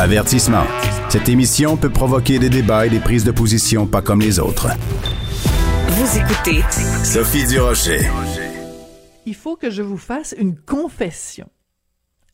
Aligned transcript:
Avertissement. 0.00 0.64
Cette 1.10 1.28
émission 1.28 1.76
peut 1.76 1.90
provoquer 1.90 2.38
des 2.38 2.48
débats 2.48 2.86
et 2.86 2.88
des 2.88 3.00
prises 3.00 3.22
de 3.22 3.32
position 3.32 3.86
pas 3.86 4.00
comme 4.00 4.22
les 4.22 4.38
autres. 4.38 4.68
Vous 5.88 6.18
écoutez 6.18 6.64
Sophie 7.04 7.46
Durocher. 7.46 8.08
Il 9.26 9.34
faut 9.34 9.56
que 9.56 9.68
je 9.68 9.82
vous 9.82 9.98
fasse 9.98 10.34
une 10.38 10.56
confession. 10.56 11.50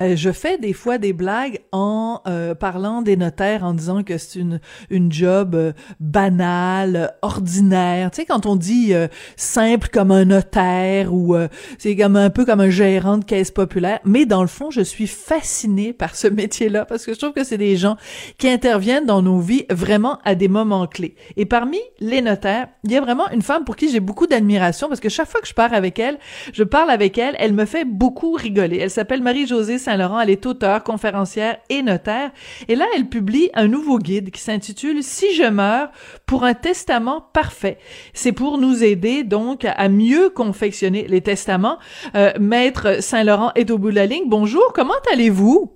Euh, 0.03 0.15
je 0.15 0.31
fais 0.31 0.59
des 0.59 0.75
fois 0.75 0.99
des 0.99 1.15
blagues 1.15 1.61
en 1.73 2.21
euh, 2.27 2.55
parlant 2.55 3.01
des 3.01 3.17
notaires, 3.17 3.65
en 3.65 3.73
disant 3.73 4.03
que 4.03 4.19
c'est 4.19 4.39
une 4.39 4.61
une 4.91 5.11
job 5.11 5.55
euh, 5.55 5.73
banale, 6.01 7.15
ordinaire. 7.23 8.11
Tu 8.11 8.21
sais, 8.21 8.27
quand 8.27 8.45
on 8.45 8.57
dit 8.57 8.93
simple 9.37 9.89
comme 9.93 10.11
un 10.11 10.27
notaire 10.27 11.13
ou 11.13 11.37
c'est 11.79 11.97
comme 11.97 12.17
un 12.17 12.31
peu 12.31 12.45
comme 12.45 12.61
un 12.61 12.71
gérant 12.71 13.19
de 13.19 13.25
caisse 13.25 13.51
populaire. 13.51 14.01
Mais 14.05 14.27
dans 14.27 14.43
le 14.43 14.49
fond, 14.49 14.71
je 14.71 14.81
suis 14.81 15.07
fascinée 15.07 15.93
par 15.93 16.15
ce 16.15 16.27
métier-là 16.29 16.85
parce 16.85 17.05
que 17.05 17.15
je 17.15 17.19
trouve 17.19 17.33
que 17.33 17.45
c'est 17.45 17.59
des 17.59 17.77
gens 17.77 17.97
qui 18.39 18.49
interviennent 18.49 19.07
dans 19.07 19.23
nos 19.23 19.39
vies 19.39 19.67
vraiment 19.71 20.19
à 20.25 20.35
des 20.35 20.49
moments 20.49 20.87
clés. 20.87 21.15
Et 21.37 21.47
parmi 21.47 21.79
les 22.01 22.23
notaires, 22.23 22.69
il 22.85 22.93
y 22.93 22.97
a 22.97 23.01
vraiment 23.01 23.29
une 23.31 23.43
femme 23.43 23.65
pour 23.65 23.77
qui 23.77 23.91
j'ai 23.91 24.01
beaucoup 24.01 24.27
d'admiration 24.27 24.89
parce 24.89 25.01
que 25.01 25.09
chaque 25.09 25.29
fois 25.29 25.41
que 25.41 25.49
je 25.49 25.55
pars 25.55 25.73
avec 25.73 25.99
elle, 25.99 26.19
je 26.53 26.65
parle 26.65 26.91
avec 26.91 27.19
elle, 27.19 27.35
elle 27.39 27.53
me 27.53 27.65
fait 27.65 27.85
beaucoup 27.85 28.33
rigoler. 28.33 28.79
Elle 28.79 28.91
s'appelle 28.91 29.23
Marie-Josée 29.23 29.79
Saint-Laurent. 29.87 30.21
Elle 30.21 30.31
est 30.31 30.47
auteure, 30.47 30.83
conférencière 30.83 31.59
et 31.71 31.83
notaire. 31.83 32.31
Et 32.67 32.75
là, 32.75 32.87
elle 32.97 33.07
publie 33.07 33.51
un 33.55 33.69
nouveau 33.69 33.99
guide 33.99 34.33
qui 34.33 34.41
s'intitule 34.41 35.03
Si 35.05 35.33
je 35.35 35.45
meurs 35.45 35.91
pour 36.27 36.43
un 36.43 36.55
testament 36.55 37.21
parfait. 37.33 37.79
C'est 38.13 38.33
pour 38.33 38.59
nous 38.59 38.83
aider 38.83 39.23
donc 39.23 39.65
à 39.65 39.89
mieux 39.89 40.29
confectionner 40.29 41.07
les 41.07 41.21
testaments. 41.21 41.79
Euh, 42.17 42.33
Maître 42.41 43.01
Saint-Laurent 43.01 43.53
est 43.55 43.71
au 43.71 43.79
bout 43.79 43.91
de 43.91 43.95
la 43.95 44.07
ligne. 44.07 44.25
Bonjour, 44.27 44.73
comment 44.75 45.01
allez-vous? 45.13 45.73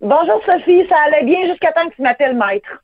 Bonjour 0.00 0.40
Sophie, 0.44 0.84
ça 0.88 0.96
allait 1.06 1.24
bien 1.24 1.46
jusqu'à 1.48 1.72
temps 1.72 1.88
que 1.88 1.94
tu 1.94 2.02
m'appelles 2.02 2.36
maître. 2.36 2.82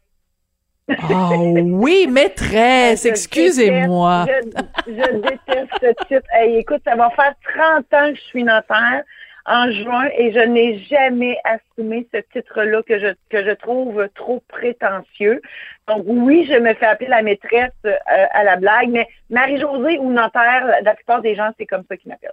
Oh 1.11 1.35
oui, 1.37 2.07
maîtresse, 2.09 3.05
excusez-moi. 3.07 4.27
Je, 4.29 4.93
je, 4.93 5.17
déteste 5.17 5.73
ce 5.81 6.07
titre. 6.07 6.29
écoute, 6.47 6.83
ça 6.85 6.95
va 6.95 7.11
faire 7.11 7.35
30 7.57 7.79
ans 7.95 8.13
que 8.13 8.17
je 8.17 8.21
suis 8.23 8.45
notaire 8.45 9.03
en 9.47 9.71
juin 9.71 10.09
et 10.17 10.33
je 10.33 10.39
n'ai 10.39 10.79
jamais 10.85 11.39
assumé 11.45 12.07
ce 12.13 12.19
titre-là 12.33 12.83
que 12.83 12.99
je, 12.99 13.09
que 13.29 13.45
je 13.45 13.51
trouve 13.53 14.09
trop 14.15 14.43
prétentieux. 14.49 15.43
Donc 15.89 16.05
oui, 16.07 16.47
je 16.49 16.59
me 16.59 16.75
fais 16.75 16.87
appeler 16.87 17.11
la 17.11 17.23
maîtresse 17.23 17.73
euh, 17.85 17.95
à 18.07 18.45
la 18.45 18.57
blague, 18.57 18.89
mais 18.89 19.07
Marie-Josée 19.31 19.99
ou 19.99 20.11
notaire, 20.13 20.79
la 20.83 20.95
plupart 20.95 21.21
des 21.21 21.35
gens, 21.35 21.51
c'est 21.59 21.67
comme 21.67 21.85
ça 21.89 21.97
qu'ils 21.97 22.11
m'appellent. 22.11 22.33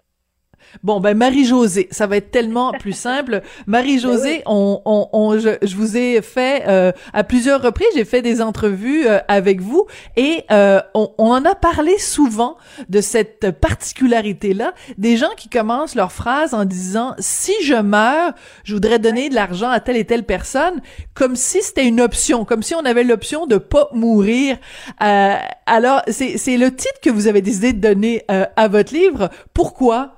Bon, 0.83 0.99
ben 0.99 1.15
Marie-Josée, 1.17 1.87
ça 1.91 2.07
va 2.07 2.17
être 2.17 2.31
tellement 2.31 2.71
plus 2.71 2.93
simple. 2.93 3.41
Marie-Josée, 3.67 4.41
on, 4.45 4.81
on, 4.85 5.09
on 5.11 5.39
je, 5.39 5.49
je, 5.61 5.75
vous 5.75 5.97
ai 5.97 6.21
fait 6.21 6.63
euh, 6.67 6.91
à 7.13 7.23
plusieurs 7.23 7.61
reprises, 7.61 7.87
j'ai 7.95 8.05
fait 8.05 8.21
des 8.21 8.41
entrevues 8.41 9.07
euh, 9.07 9.19
avec 9.27 9.61
vous 9.61 9.85
et 10.15 10.43
euh, 10.51 10.81
on, 10.93 11.11
on, 11.17 11.31
en 11.31 11.45
a 11.45 11.55
parlé 11.55 11.97
souvent 11.97 12.57
de 12.89 13.01
cette 13.01 13.51
particularité-là, 13.51 14.73
des 14.97 15.17
gens 15.17 15.31
qui 15.37 15.49
commencent 15.49 15.95
leur 15.95 16.11
phrase 16.11 16.53
en 16.53 16.65
disant 16.65 17.15
si 17.19 17.53
je 17.63 17.75
meurs, 17.75 18.33
je 18.63 18.73
voudrais 18.73 18.99
donner 18.99 19.29
de 19.29 19.35
l'argent 19.35 19.69
à 19.69 19.79
telle 19.79 19.97
et 19.97 20.05
telle 20.05 20.23
personne, 20.23 20.81
comme 21.13 21.35
si 21.35 21.61
c'était 21.61 21.85
une 21.85 22.01
option, 22.01 22.45
comme 22.45 22.63
si 22.63 22.75
on 22.75 22.85
avait 22.85 23.03
l'option 23.03 23.45
de 23.45 23.57
pas 23.57 23.89
mourir. 23.93 24.57
alors, 24.99 26.01
c'est 26.07 26.57
le 26.57 26.73
titre 26.73 26.99
que 27.01 27.09
vous 27.09 27.27
avez 27.27 27.41
décidé 27.41 27.73
de 27.73 27.79
donner 27.79 28.23
à 28.27 28.67
votre 28.67 28.93
livre. 28.93 29.29
Pourquoi 29.53 30.15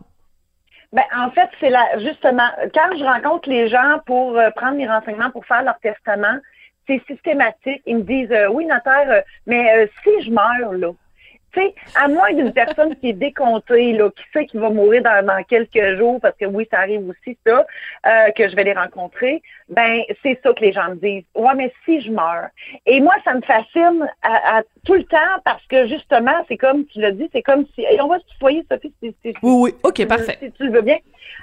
ben, 0.93 1.03
en 1.17 1.31
fait, 1.31 1.49
c'est 1.59 1.71
là, 1.71 1.97
justement, 1.97 2.47
quand 2.73 2.95
je 2.95 3.03
rencontre 3.03 3.49
les 3.49 3.67
gens 3.67 3.99
pour 4.05 4.37
euh, 4.37 4.51
prendre 4.51 4.77
les 4.77 4.87
renseignements 4.87 5.31
pour 5.31 5.43
faire 5.45 5.63
leur 5.63 5.79
testament, 5.79 6.37
c'est 6.85 7.01
systématique. 7.07 7.81
Ils 7.87 7.97
me 7.97 8.03
disent, 8.03 8.31
euh, 8.31 8.47
oui, 8.49 8.67
notaire, 8.67 9.09
euh, 9.09 9.21
mais 9.47 9.89
si 10.03 10.23
je 10.23 10.29
meurs, 10.29 10.73
là, 10.73 10.91
tu 11.53 11.61
sais, 11.61 11.75
à 11.95 12.07
moins 12.07 12.33
d'une 12.33 12.51
personne 12.51 12.95
qui 12.95 13.09
est 13.09 13.13
décomptée, 13.13 13.93
là, 13.93 14.09
qui 14.09 14.23
sait 14.33 14.45
qu'il 14.45 14.59
va 14.59 14.69
mourir 14.69 15.03
dans, 15.03 15.43
quelques 15.47 15.97
jours, 15.97 16.19
parce 16.21 16.35
que 16.37 16.45
oui, 16.45 16.67
ça 16.71 16.79
arrive 16.79 17.07
aussi, 17.07 17.37
ça, 17.45 17.65
euh, 18.05 18.31
que 18.31 18.49
je 18.49 18.55
vais 18.55 18.63
les 18.63 18.73
rencontrer, 18.73 19.41
ben, 19.69 20.01
c'est 20.21 20.39
ça 20.43 20.53
que 20.53 20.61
les 20.61 20.73
gens 20.73 20.89
me 20.89 20.95
disent. 20.95 21.23
Ouais, 21.35 21.53
mais 21.55 21.71
si 21.85 22.01
je 22.01 22.11
meurs. 22.11 22.49
Et 22.85 22.99
moi, 22.99 23.13
ça 23.23 23.33
me 23.33 23.41
fascine 23.41 24.07
à, 24.21 24.61
tout 24.85 24.95
le 24.95 25.03
temps 25.03 25.17
parce 25.45 25.65
que 25.67 25.87
justement, 25.87 26.43
c'est 26.47 26.57
comme 26.57 26.85
tu 26.85 26.99
l'as 26.99 27.11
dit, 27.11 27.29
c'est 27.31 27.41
comme 27.41 27.65
si. 27.75 27.81
Et 27.81 28.01
on 28.01 28.07
va 28.07 28.19
se 28.19 28.25
tutoyer, 28.25 28.65
Sophie, 28.69 28.93
si, 29.01 29.15
si, 29.21 29.33
Oui, 29.41 29.53
oui, 29.53 29.75
OK, 29.83 30.05
parfait. 30.07 30.37
Si 30.41 30.51
tu 30.51 30.65
le 30.65 30.71
veux 30.71 30.81
bien. 30.81 30.97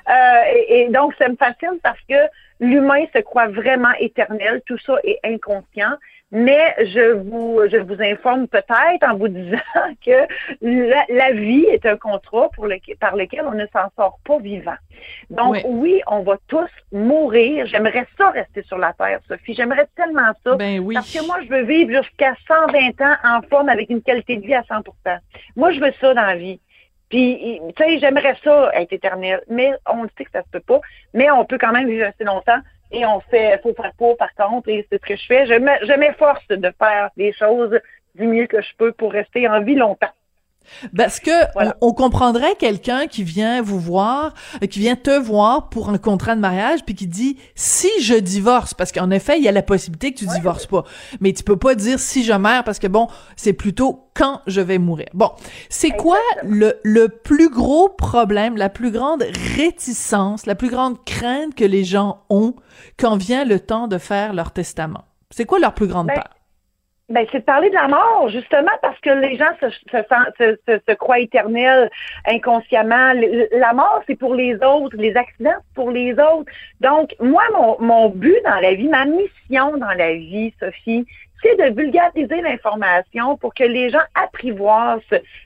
Euh, 0.09 0.43
et, 0.55 0.81
et 0.83 0.89
donc, 0.89 1.15
ça 1.19 1.29
me 1.29 1.37
fascine 1.37 1.79
parce 1.83 2.01
que 2.09 2.15
l'humain 2.61 3.05
se 3.15 3.21
croit 3.21 3.49
vraiment 3.49 3.93
éternel, 3.99 4.63
tout 4.67 4.79
ça 4.79 4.97
est 5.05 5.19
inconscient. 5.25 5.97
Mais 6.33 6.77
je 6.79 7.13
vous, 7.15 7.61
je 7.69 7.79
vous 7.79 8.01
informe 8.01 8.47
peut-être 8.47 9.03
en 9.03 9.17
vous 9.17 9.29
disant 9.29 9.57
que 10.05 10.27
la, 10.61 11.33
vie 11.33 11.65
est 11.65 11.85
un 11.87 11.97
contrat 11.97 12.51
pour 12.55 12.67
le, 12.67 12.77
par 13.01 13.17
lequel 13.17 13.43
on 13.47 13.55
ne 13.55 13.67
s'en 13.73 13.91
sort 13.97 14.19
pas 14.25 14.39
vivant. 14.39 14.77
Donc 15.31 15.57
oui. 15.65 16.01
on 16.07 16.21
va 16.21 16.37
tous 16.47 16.71
mourir. 16.93 17.67
J'aimerais 17.67 18.07
ça 18.17 18.31
rester 18.31 18.63
sur 18.63 18.79
la 18.79 18.93
terre, 18.93 19.19
Sophie. 19.27 19.55
J'aimerais 19.55 19.89
tellement 19.97 20.33
ça. 20.45 20.55
Ben 20.55 20.79
oui. 20.79 20.95
Parce 20.95 21.13
que 21.13 21.27
moi, 21.27 21.39
je 21.43 21.49
veux 21.49 21.63
vivre 21.63 22.01
jusqu'à 22.01 22.35
120 22.47 23.01
ans 23.01 23.17
en 23.25 23.43
forme 23.43 23.69
avec 23.69 23.91
une 23.91 24.03
qualité 24.03 24.37
de 24.37 24.47
vie 24.47 24.55
à 24.55 24.63
100% 24.63 24.85
Moi, 25.57 25.73
je 25.73 25.81
veux 25.81 25.93
ça 26.01 26.15
dans 26.15 26.27
la 26.27 26.37
vie. 26.37 26.61
Puis, 27.09 27.61
tu 27.77 27.85
sais, 27.85 27.99
j'aimerais 27.99 28.37
ça 28.45 28.71
être 28.75 28.93
éternel, 28.93 29.43
mais 29.49 29.73
on 29.93 30.05
le 30.05 30.11
sait 30.17 30.25
que 30.25 30.31
ça 30.31 30.43
se 30.43 30.51
peut 30.51 30.61
pas. 30.61 30.81
Mais 31.13 31.29
on 31.29 31.45
peut 31.45 31.59
quand 31.59 31.73
même 31.73 31.89
vivre 31.89 32.07
assez 32.07 32.23
longtemps 32.23 32.61
et 32.91 33.07
on 33.07 33.21
fait, 33.21 33.61
faut 33.63 33.75
faire 33.75 33.93
quoi 33.97 34.17
par 34.17 34.35
contre, 34.35 34.69
et 34.69 34.87
c'est 34.91 35.01
ce 35.01 35.07
que 35.07 35.17
je 35.17 35.27
fais. 35.27 35.47
Je 35.47 35.99
m'efforce 35.99 36.47
de 36.49 36.73
faire 36.79 37.11
des 37.17 37.33
choses 37.33 37.79
du 38.15 38.27
mieux 38.27 38.47
que 38.47 38.61
je 38.61 38.75
peux 38.77 38.93
pour 38.93 39.13
rester 39.13 39.49
en 39.49 39.63
vie 39.63 39.77
longtemps. 39.77 40.11
Parce 40.97 41.21
que 41.21 41.31
on, 41.81 41.93
comprendrait 41.93 42.55
quelqu'un 42.57 43.07
qui 43.07 43.23
vient 43.23 43.61
vous 43.61 43.79
voir, 43.79 44.35
euh, 44.63 44.67
qui 44.67 44.79
vient 44.79 44.97
te 44.97 45.11
voir 45.11 45.69
pour 45.69 45.89
un 45.89 45.99
contrat 45.99 46.35
de 46.35 46.41
mariage, 46.41 46.85
puis 46.85 46.95
qui 46.95 47.07
dit 47.07 47.37
si 47.55 47.89
je 48.01 48.15
divorce, 48.15 48.75
parce 48.75 48.93
qu'en 48.93 49.11
effet 49.11 49.39
il 49.39 49.45
y 49.45 49.49
a 49.49 49.53
la 49.53 49.63
possibilité 49.63 50.13
que 50.13 50.19
tu 50.19 50.27
divorces 50.27 50.67
pas, 50.67 50.85
mais 51.21 51.33
tu 51.33 51.43
peux 51.43 51.57
pas 51.57 51.75
dire 51.75 51.99
si 51.99 52.25
je 52.25 52.33
meurs 52.33 52.65
parce 52.65 52.79
que 52.79 52.87
bon 52.87 53.09
c'est 53.37 53.53
plutôt 53.53 54.11
quand 54.15 54.41
je 54.47 54.61
vais 54.61 54.79
mourir. 54.79 55.09
Bon, 55.15 55.31
c'est 55.69 55.91
quoi 55.91 56.19
le 56.45 56.79
le 56.83 57.09
plus 57.09 57.49
gros 57.49 57.89
problème, 57.89 58.57
la 58.57 58.69
plus 58.69 58.91
grande 58.91 59.25
réticence, 59.57 60.47
la 60.47 60.55
plus 60.55 60.71
grande 60.71 61.05
crainte 61.05 61.55
que 61.55 61.65
les 61.65 61.85
gens 61.85 62.23
ont 62.31 62.55
quand 62.99 63.17
vient 63.17 63.45
le 63.45 63.61
temps 63.61 63.89
de 63.89 63.99
faire 63.99 64.33
leur 64.33 64.53
testament? 64.53 65.05
C'est 65.31 65.45
quoi 65.45 65.59
leur 65.59 65.75
plus 65.75 65.87
grande 65.87 66.09
ben, 66.09 66.15
peur? 66.15 66.40
Ben, 67.11 67.27
c'est 67.33 67.41
de 67.41 67.45
parler 67.45 67.69
de 67.71 67.75
la 67.75 67.89
mort, 67.89 68.29
justement, 68.29 68.71
parce 68.83 68.99
que 69.01 69.11
les 69.11 69.37
gens 69.37 69.51
se, 69.61 70.79
se, 70.89 70.93
croient 70.95 71.19
éternels 71.19 71.91
inconsciemment. 72.27 73.13
La 73.53 73.73
mort, 73.73 74.03
c'est 74.07 74.15
pour 74.15 74.35
les 74.35 74.55
autres. 74.63 74.97
Les 74.97 75.17
accidents, 75.17 75.51
c'est 75.57 75.75
pour 75.75 75.91
les 75.91 76.13
autres. 76.13 76.51
Donc, 76.81 77.15
moi, 77.21 77.43
mon 77.81 78.09
but 78.11 78.37
dans 78.45 78.61
la 78.61 78.75
vie, 78.75 78.89
ma 78.89 79.05
mission 79.05 79.77
dans 79.77 79.93
la 79.97 80.15
vie, 80.15 80.55
Sophie, 80.61 81.05
c'est 81.43 81.57
de 81.57 81.75
vulgariser 81.75 82.41
l'information 82.41 83.37
pour 83.37 83.55
que 83.55 83.65
les 83.65 83.91
gens 83.91 84.03
apprivoisent 84.15 85.01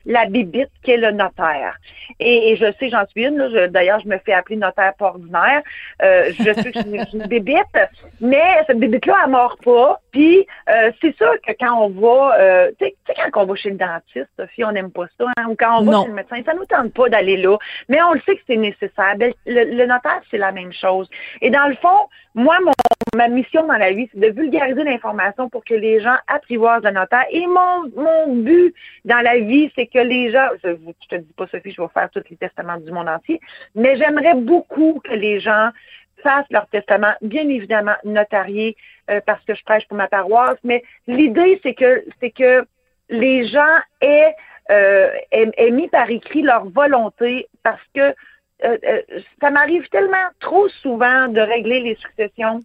la 0.07 0.27
bibite 0.27 0.71
qu'est 0.83 0.97
le 0.97 1.11
notaire. 1.11 1.77
Et, 2.21 2.57
je 2.57 2.73
sais, 2.79 2.89
j'en 2.91 3.07
suis 3.07 3.27
une. 3.27 3.69
D'ailleurs, 3.69 4.01
je 4.01 4.09
me 4.09 4.19
fais 4.19 4.33
appeler 4.33 4.57
notaire 4.57 4.95
pas 4.95 5.07
ordinaire. 5.07 5.63
Euh, 6.03 6.33
je 6.39 6.53
sais 6.53 6.73
que 6.73 6.81
je 6.81 6.89
suis 6.89 7.17
une 7.17 7.27
bibite, 7.27 7.79
mais 8.21 8.63
cette 8.67 8.79
bibite-là, 8.79 9.15
elle 9.25 9.31
mord 9.31 9.57
pas. 9.65 10.01
Puis, 10.13 10.47
euh, 10.69 10.93
c'est 11.01 11.17
sûr 11.17 11.33
que 11.47 11.53
quand 11.59 11.75
on 11.81 11.89
va, 11.89 12.39
euh, 12.39 12.71
tu 12.79 12.87
sais, 12.87 12.95
quand 13.33 13.43
on 13.43 13.47
va 13.47 13.55
chez 13.57 13.71
le 13.71 13.77
dentiste, 13.77 14.29
Sophie, 14.39 14.65
on 14.65 14.73
n'aime 14.73 14.91
pas 14.91 15.07
ça, 15.19 15.27
hein, 15.37 15.47
ou 15.49 15.57
quand 15.59 15.81
on 15.81 15.85
va 15.85 16.03
chez 16.03 16.09
le 16.09 16.15
médecin, 16.15 16.41
ça 16.45 16.55
nous 16.55 16.67
tente 16.67 16.93
pas 16.93 17.09
d'aller 17.09 17.37
là. 17.37 17.57
Mais 17.89 18.01
on 18.03 18.13
le 18.13 18.21
sait 18.21 18.37
que 18.37 18.43
c'est 18.47 18.57
nécessaire. 18.57 19.15
Ben, 19.17 19.33
le, 19.47 19.65
le 19.65 19.87
notaire, 19.87 20.21
c'est 20.31 20.39
la 20.39 20.53
même 20.53 20.73
chose. 20.73 21.09
Et 21.41 21.51
dans 21.51 21.67
le 21.67 21.75
fond, 21.77 22.09
moi, 22.35 22.57
mon, 22.65 22.73
ma 23.15 23.29
mission 23.29 23.67
dans 23.67 23.77
la 23.77 23.93
vie, 23.93 24.09
c'est 24.13 24.21
de 24.21 24.29
vulgariser 24.29 24.83
l'information 24.83 25.49
pour 25.49 25.65
que 25.65 25.75
les 25.75 25.84
gens 26.01 26.17
apprivoisent 26.27 26.83
le 26.85 26.91
notaire. 26.91 27.25
Et 27.31 27.47
mon, 27.47 27.91
mon 27.97 28.37
but 28.37 28.75
dans 29.05 29.21
la 29.21 29.39
vie, 29.39 29.71
c'est 29.75 29.87
que 29.87 29.99
les 29.99 30.31
gens, 30.31 30.49
je, 30.63 30.69
ne 30.71 30.93
te 31.09 31.17
dis 31.17 31.33
pas, 31.37 31.47
Sophie, 31.47 31.73
je 31.73 31.81
vais 31.81 31.89
faire 31.89 32.11
tous 32.11 32.23
les 32.31 32.37
testaments 32.37 32.79
du 32.79 32.91
monde 32.91 33.09
entier, 33.09 33.41
mais 33.75 33.97
j'aimerais 33.97 34.35
beaucoup 34.35 35.01
que 35.05 35.13
les 35.13 35.41
gens 35.41 35.71
fassent 36.23 36.51
leur 36.51 36.67
testament, 36.69 37.13
bien 37.21 37.49
évidemment 37.49 37.97
notarié, 38.05 38.77
euh, 39.11 39.21
parce 39.27 39.45
que 39.45 39.55
je 39.55 39.63
prêche 39.65 39.87
pour 39.89 39.99
ma 39.99 40.09
paroisse, 40.09 40.59
mais 40.65 40.83
l'idée, 41.07 41.61
c'est 41.63 41.75
que 41.75 42.05
c'est 42.21 42.31
que 42.31 42.67
les 43.11 43.47
gens 43.47 43.79
aient, 44.01 44.35
euh, 44.71 45.11
aient, 45.31 45.71
mis 45.71 45.89
par 45.89 46.09
écrit 46.11 46.43
leur 46.43 46.65
volonté 46.71 47.49
parce 47.63 47.83
que 47.95 48.15
euh, 48.65 48.79
euh, 48.85 49.03
ça 49.41 49.51
m'arrive 49.51 49.89
tellement 49.89 50.29
trop 50.41 50.69
souvent 50.69 51.29
de 51.29 51.41
régler 51.41 51.81
les 51.81 51.97
successions 51.97 52.61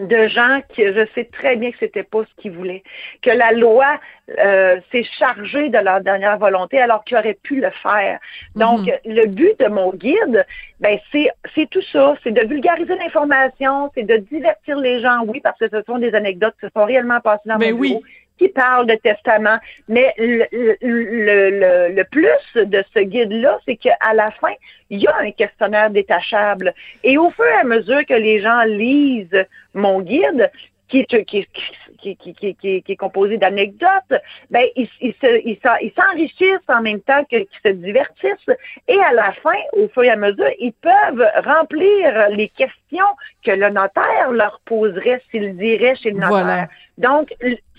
de 0.00 0.28
gens 0.28 0.60
que 0.76 0.92
je 0.92 1.06
sais 1.14 1.24
très 1.24 1.56
bien 1.56 1.70
que 1.70 1.78
c'était 1.80 2.02
pas 2.02 2.22
ce 2.24 2.42
qu'ils 2.42 2.52
voulaient, 2.52 2.82
que 3.22 3.30
la 3.30 3.52
loi 3.52 4.00
euh, 4.38 4.80
s'est 4.90 5.04
chargée 5.18 5.68
de 5.68 5.78
leur 5.78 6.00
dernière 6.00 6.38
volonté 6.38 6.80
alors 6.80 7.04
qu'ils 7.04 7.16
auraient 7.16 7.38
pu 7.42 7.60
le 7.60 7.70
faire. 7.82 8.18
Donc, 8.54 8.80
mhm. 8.80 8.92
le 9.04 9.26
but 9.26 9.58
de 9.60 9.68
mon 9.68 9.92
guide, 9.92 10.46
ben 10.80 10.98
c'est 11.12 11.30
c'est 11.54 11.68
tout 11.68 11.82
ça, 11.92 12.14
c'est 12.22 12.32
de 12.32 12.46
vulgariser 12.46 12.96
l'information, 12.96 13.90
c'est 13.94 14.04
de 14.04 14.16
divertir 14.16 14.78
les 14.78 15.00
gens, 15.00 15.24
oui, 15.26 15.40
parce 15.40 15.58
que 15.58 15.68
ce 15.68 15.82
sont 15.86 15.98
des 15.98 16.14
anecdotes 16.14 16.54
qui 16.60 16.66
se 16.66 16.72
sont 16.72 16.84
réellement 16.84 17.20
passées 17.20 17.42
dans 17.46 17.58
mon 17.58 17.70
oui 17.72 18.00
qui 18.40 18.48
parle 18.48 18.86
de 18.86 18.94
testament. 18.94 19.58
Mais 19.88 20.14
le, 20.16 20.46
le, 20.80 21.94
le, 21.94 22.04
plus 22.04 22.46
de 22.54 22.82
ce 22.94 23.00
guide-là, 23.00 23.58
c'est 23.66 23.76
qu'à 23.76 24.14
la 24.14 24.30
fin, 24.30 24.54
il 24.88 25.02
y 25.02 25.06
a 25.06 25.16
un 25.18 25.30
questionnaire 25.30 25.90
détachable. 25.90 26.72
Et 27.04 27.18
au 27.18 27.30
fur 27.30 27.44
et 27.44 27.60
à 27.60 27.64
mesure 27.64 28.04
que 28.06 28.14
les 28.14 28.40
gens 28.40 28.62
lisent 28.62 29.46
mon 29.74 30.00
guide, 30.00 30.50
qui 30.88 31.00
est, 31.00 31.24
qui, 31.24 31.46
qui, 32.00 32.16
qui, 32.16 32.54
qui 32.56 32.82
est 32.88 32.96
composé 32.96 33.36
d'anecdotes, 33.36 34.14
ben, 34.50 34.66
ils, 34.74 34.88
ils, 35.00 35.14
ils 35.22 35.92
s'enrichissent 35.94 36.68
en 36.68 36.80
même 36.80 37.00
temps 37.00 37.22
qu'ils 37.26 37.46
se 37.62 37.68
divertissent. 37.68 38.56
Et 38.88 38.98
à 38.98 39.12
la 39.12 39.32
fin, 39.34 39.60
au 39.74 39.86
fur 39.88 40.02
et 40.02 40.10
à 40.10 40.16
mesure, 40.16 40.50
ils 40.58 40.72
peuvent 40.72 41.28
remplir 41.44 42.30
les 42.30 42.48
questions 42.48 43.12
que 43.44 43.52
le 43.52 43.68
notaire 43.68 44.32
leur 44.32 44.60
poserait 44.64 45.22
s'ils 45.30 45.62
iraient 45.62 45.94
chez 45.94 46.10
le 46.10 46.18
notaire. 46.18 46.68
Donc, 46.98 47.32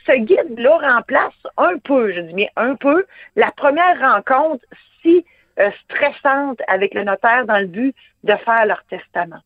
ce 0.06 0.14
guide-là 0.14 0.96
remplace 0.96 1.34
un 1.58 1.78
peu, 1.78 2.12
je 2.14 2.22
dis 2.22 2.34
bien 2.34 2.50
un 2.56 2.76
peu, 2.76 3.06
la 3.36 3.52
première 3.52 4.00
rencontre 4.00 4.66
si 5.02 5.26
euh, 5.60 5.70
stressante 5.84 6.62
avec 6.68 6.94
le 6.94 7.04
notaire 7.04 7.46
dans 7.46 7.60
le 7.60 7.68
but 7.68 7.96
de 8.24 8.36
faire 8.38 8.66
leur 8.66 8.84
testament. 8.86 9.42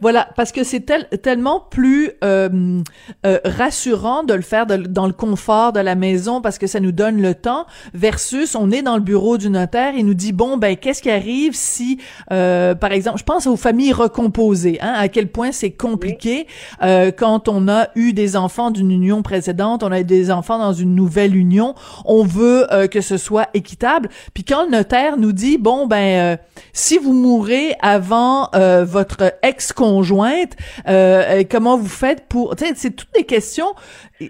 Voilà, 0.00 0.28
parce 0.36 0.52
que 0.52 0.64
c'est 0.64 0.84
tellement 1.22 1.60
plus 1.60 2.10
euh, 2.24 2.80
euh, 3.24 3.38
rassurant 3.44 4.24
de 4.24 4.34
le 4.34 4.42
faire 4.42 4.66
dans 4.66 5.06
le 5.06 5.12
confort 5.12 5.72
de 5.72 5.80
la 5.80 5.94
maison 5.94 6.40
parce 6.40 6.58
que 6.58 6.66
ça 6.66 6.80
nous 6.80 6.92
donne 6.92 7.20
le 7.20 7.34
temps 7.34 7.66
versus 7.94 8.54
on 8.54 8.70
est 8.70 8.82
dans 8.82 8.96
le 8.96 9.02
bureau 9.02 9.38
du 9.38 9.50
notaire 9.50 9.94
et 9.96 10.02
nous 10.02 10.14
dit 10.14 10.32
bon 10.32 10.56
ben 10.56 10.76
qu'est-ce 10.76 11.02
qui 11.02 11.10
arrive 11.10 11.54
si 11.54 11.98
euh, 12.32 12.74
par 12.74 12.92
exemple 12.92 13.18
je 13.18 13.24
pense 13.24 13.46
aux 13.46 13.56
familles 13.56 13.92
recomposées 13.92 14.78
hein, 14.80 14.94
à 14.96 15.08
quel 15.08 15.28
point 15.28 15.52
c'est 15.52 15.70
compliqué 15.70 16.46
quand 16.80 17.48
on 17.48 17.68
a 17.68 17.88
eu 17.94 18.12
des 18.12 18.36
enfants 18.36 18.70
d'une 18.70 18.90
union 18.90 19.22
précédente 19.22 19.82
on 19.82 19.92
a 19.92 20.02
des 20.02 20.30
enfants 20.30 20.58
dans 20.58 20.72
une 20.72 20.94
nouvelle 20.94 21.36
union 21.36 21.74
on 22.04 22.24
veut 22.24 22.66
que 22.90 23.00
ce 23.00 23.16
soit 23.16 23.48
équitable. 23.54 24.08
Puis 24.34 24.44
quand 24.44 24.64
le 24.64 24.70
notaire 24.70 25.16
nous 25.16 25.32
dit 25.32 25.58
bon 25.58 25.86
ben 25.86 26.38
si 26.72 26.98
vous 26.98 27.12
mourrez 27.12 27.74
avant 27.80 28.50
votre 28.84 29.34
ex 29.42 29.65
conjointe 29.72 30.52
euh, 30.88 31.44
comment 31.50 31.76
vous 31.76 31.88
faites 31.88 32.26
pour... 32.28 32.54
C'est 32.76 32.94
toutes 32.94 33.12
des 33.14 33.24
questions 33.24 33.74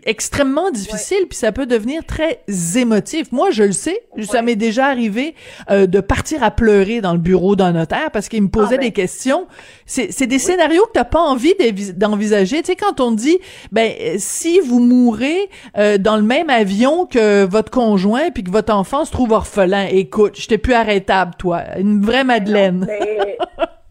extrêmement 0.04 0.70
difficiles, 0.70 1.26
puis 1.28 1.38
ça 1.38 1.52
peut 1.52 1.66
devenir 1.66 2.04
très 2.04 2.40
émotif. 2.76 3.30
Moi, 3.30 3.50
je 3.50 3.62
le 3.62 3.72
sais, 3.72 4.02
ça 4.22 4.42
m'est 4.42 4.56
déjà 4.56 4.86
arrivé 4.86 5.34
euh, 5.70 5.86
de 5.86 6.00
partir 6.00 6.42
à 6.42 6.50
pleurer 6.50 7.00
dans 7.00 7.12
le 7.12 7.18
bureau 7.18 7.56
d'un 7.56 7.72
notaire 7.72 8.10
parce 8.12 8.28
qu'il 8.28 8.42
me 8.42 8.48
posait 8.48 8.74
ah, 8.74 8.78
ben. 8.78 8.86
des 8.86 8.92
questions. 8.92 9.46
C'est 9.86 10.26
des 10.26 10.38
scénarios 10.38 10.84
que 10.86 10.92
t'as 10.94 11.04
pas 11.04 11.20
envie 11.20 11.54
d'envisager. 11.94 12.62
Tu 12.62 12.66
sais, 12.66 12.76
quand 12.76 13.00
on 13.00 13.12
dit, 13.12 13.38
ben, 13.70 13.92
si 14.18 14.58
vous 14.60 14.80
mourrez 14.80 15.48
euh, 15.78 15.98
dans 15.98 16.16
le 16.16 16.22
même 16.22 16.50
avion 16.50 17.06
que 17.06 17.44
votre 17.44 17.70
conjoint, 17.70 18.30
puis 18.30 18.42
que 18.42 18.50
votre 18.50 18.72
enfant 18.72 19.04
se 19.04 19.12
trouve 19.12 19.32
orphelin, 19.32 19.86
écoute, 19.86 20.34
j'étais 20.36 20.58
plus 20.58 20.74
arrêtable, 20.74 21.34
toi. 21.38 21.62
Une 21.78 22.04
vraie 22.04 22.24
Madeleine. 22.24 22.88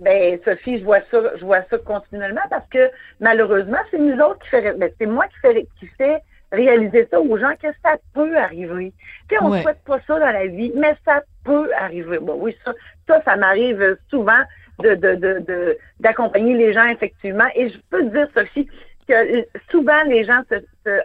Ben, 0.05 0.39
Sophie, 0.45 0.77
je 0.77 0.83
vois 0.83 1.01
ça, 1.09 1.19
je 1.35 1.43
vois 1.43 1.63
ça 1.63 1.79
continuellement 1.79 2.43
parce 2.51 2.67
que 2.69 2.91
malheureusement, 3.19 3.79
c'est 3.89 3.97
nous 3.97 4.19
autres 4.19 4.37
qui 4.43 4.49
fait, 4.49 4.77
ben, 4.77 4.91
c'est 4.99 5.07
moi 5.07 5.25
qui 5.25 5.39
fait, 5.39 5.67
qui 5.79 5.87
fait 5.97 6.21
réaliser 6.51 7.07
ça 7.09 7.19
aux 7.19 7.37
gens 7.39 7.53
que 7.59 7.69
ça 7.83 7.97
peut 8.13 8.37
arriver. 8.37 8.93
Tu 9.27 9.35
sais, 9.35 9.43
on 9.43 9.49
ne 9.49 9.61
souhaite 9.63 9.83
pas 9.83 9.99
ça 10.05 10.19
dans 10.19 10.31
la 10.31 10.45
vie, 10.45 10.71
mais 10.75 10.95
ça 11.05 11.23
peut 11.43 11.71
arriver. 11.73 12.19
Bon, 12.19 12.37
oui, 12.39 12.55
ça, 12.63 12.73
ça, 13.07 13.19
ça 13.23 13.35
m'arrive 13.35 13.97
souvent 14.11 14.41
de, 14.83 14.93
de, 14.93 15.15
de, 15.15 15.77
d'accompagner 15.99 16.53
les 16.53 16.71
gens, 16.71 16.87
effectivement. 16.87 17.47
Et 17.55 17.69
je 17.69 17.79
peux 17.89 18.03
te 18.03 18.15
dire, 18.15 18.27
Sophie, 18.35 18.69
que 19.07 19.45
souvent 19.71 20.03
les 20.07 20.23
gens 20.23 20.41
se, 20.49 20.55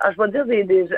ah, 0.00 0.10
je 0.12 0.22
vais 0.22 0.28
dire 0.30 0.46
des, 0.46 0.64
des 0.64 0.88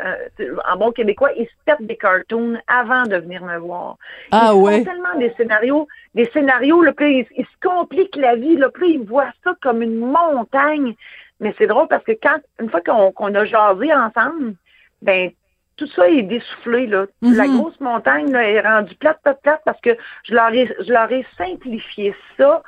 en 0.70 0.76
bon 0.76 0.92
québécois, 0.92 1.30
ils 1.36 1.46
se 1.46 1.52
pètent 1.64 1.86
des 1.86 1.96
cartoons 1.96 2.58
avant 2.66 3.04
de 3.04 3.16
venir 3.16 3.44
me 3.44 3.58
voir. 3.58 3.96
Ah 4.30 4.52
ils 4.52 4.60
ouais. 4.60 4.78
Font 4.78 4.84
tellement 4.84 5.18
des 5.18 5.32
scénarios, 5.36 5.88
des 6.14 6.26
scénarios, 6.32 6.82
là, 6.82 6.92
puis 6.92 7.26
ils, 7.36 7.44
se 7.44 7.68
compliquent 7.68 8.16
la 8.16 8.36
vie, 8.36 8.56
là, 8.56 8.68
puis 8.70 8.94
ils 8.94 9.04
voient 9.04 9.32
ça 9.44 9.54
comme 9.60 9.82
une 9.82 9.98
montagne. 9.98 10.94
Mais 11.40 11.54
c'est 11.58 11.66
drôle 11.66 11.88
parce 11.88 12.04
que 12.04 12.12
quand 12.12 12.38
une 12.60 12.70
fois 12.70 12.80
qu'on 12.80 13.34
a 13.34 13.44
jasé 13.44 13.92
ensemble, 13.92 14.54
ben 15.00 15.30
tout 15.76 15.88
ça 15.88 16.08
est 16.08 16.22
dessoufflé 16.22 16.86
là. 16.86 17.06
Mm-hmm. 17.22 17.36
La 17.36 17.48
grosse 17.48 17.80
montagne 17.80 18.30
là, 18.30 18.48
est 18.48 18.60
rendue 18.60 18.94
plate, 18.94 19.20
plate, 19.22 19.42
plate 19.42 19.62
parce 19.64 19.80
que 19.80 19.90
je 20.24 20.34
leur 20.34 20.52
ai, 20.52 20.72
je 20.78 20.92
leur 20.92 21.10
ai 21.10 21.26
simplifié 21.36 22.14
ça 22.36 22.62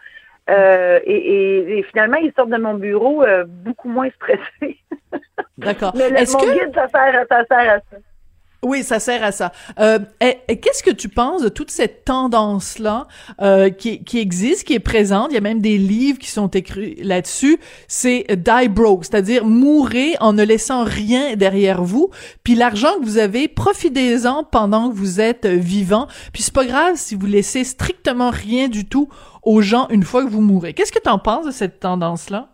euh, 0.51 1.01
et, 1.05 1.85
finalement, 1.91 2.19
ils 2.19 2.33
sortent 2.37 2.51
de 2.51 2.59
mon 2.59 2.75
bureau 2.75 3.23
euh, 3.23 3.45
beaucoup 3.47 3.89
moins 3.89 4.11
stressés. 4.11 4.79
D'accord. 5.59 5.93
Mais 5.97 6.11
le, 6.11 6.33
mon 6.33 6.53
guide, 6.53 6.75
ça 6.75 6.89
sert, 6.89 7.27
ça 7.29 7.45
sert 7.47 7.73
à 7.73 7.79
ça. 7.79 7.97
Oui, 8.65 8.83
ça 8.83 8.99
sert 8.99 9.23
à 9.23 9.33
ça. 9.33 9.53
Euh, 9.79 9.99
Qu'est-ce 10.21 10.83
que 10.83 10.91
tu 10.91 11.09
penses 11.09 11.43
de 11.43 11.49
toute 11.49 11.71
cette 11.71 12.05
tendance-là 12.05 13.07
euh, 13.41 13.71
qui, 13.71 14.03
qui 14.05 14.19
existe, 14.19 14.67
qui 14.67 14.75
est 14.75 14.81
présente? 14.81 15.29
Il 15.31 15.35
y 15.35 15.39
a 15.39 15.43
même 15.43 15.61
des 15.61 15.79
livres 15.79 16.19
qui 16.19 16.31
sont 16.31 16.49
écrits 16.49 16.97
là-dessus. 17.03 17.59
C'est 17.89 18.25
die 18.31 18.69
broke, 18.69 19.05
c'est-à-dire 19.05 19.45
mourir 19.45 20.17
en 20.21 20.33
ne 20.33 20.43
laissant 20.43 20.85
rien 20.85 21.37
derrière 21.37 21.83
vous. 21.83 22.11
Puis 22.43 22.55
l'argent 22.55 22.99
que 22.99 23.05
vous 23.05 23.19
avez, 23.19 23.49
profitez-en 23.49 24.45
pendant 24.45 24.91
que 24.91 24.95
vous 24.95 25.21
êtes 25.21 25.47
vivant. 25.47 26.07
Puis 26.33 26.43
c'est 26.43 26.55
pas 26.55 26.65
grave 26.65 26.95
si 26.97 27.15
vous 27.15 27.27
laissez 27.27 27.65
strictement 27.65 28.31
rien 28.31 28.69
du 28.69 28.89
tout 28.89 29.09
aux 29.43 29.61
gens 29.61 29.89
une 29.91 30.03
fois 30.03 30.25
que 30.25 30.31
vous 30.31 30.41
mourrez. 30.41 30.73
Qu'est-ce 30.73 30.93
que 30.93 31.03
tu 31.03 31.11
en 31.11 31.19
penses 31.19 31.47
de 31.47 31.51
cette 31.51 31.81
tendance-là? 31.81 32.49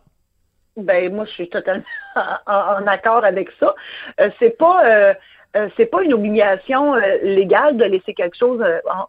Ben 0.77 1.13
moi, 1.15 1.25
je 1.27 1.33
suis 1.33 1.49
totalement 1.49 1.85
en, 2.47 2.87
accord 2.87 3.25
avec 3.25 3.49
ça. 3.59 3.75
Euh, 4.21 4.31
c'est 4.39 4.57
pas 4.57 5.15
euh, 5.57 5.61
euh, 5.61 5.69
c'est 5.77 5.87
pas 5.87 6.03
une 6.03 6.15
obligation 6.15 6.95
légale 7.23 7.77
de 7.77 7.85
laisser 7.85 8.15
quelque 8.15 8.37
chose 8.37 8.65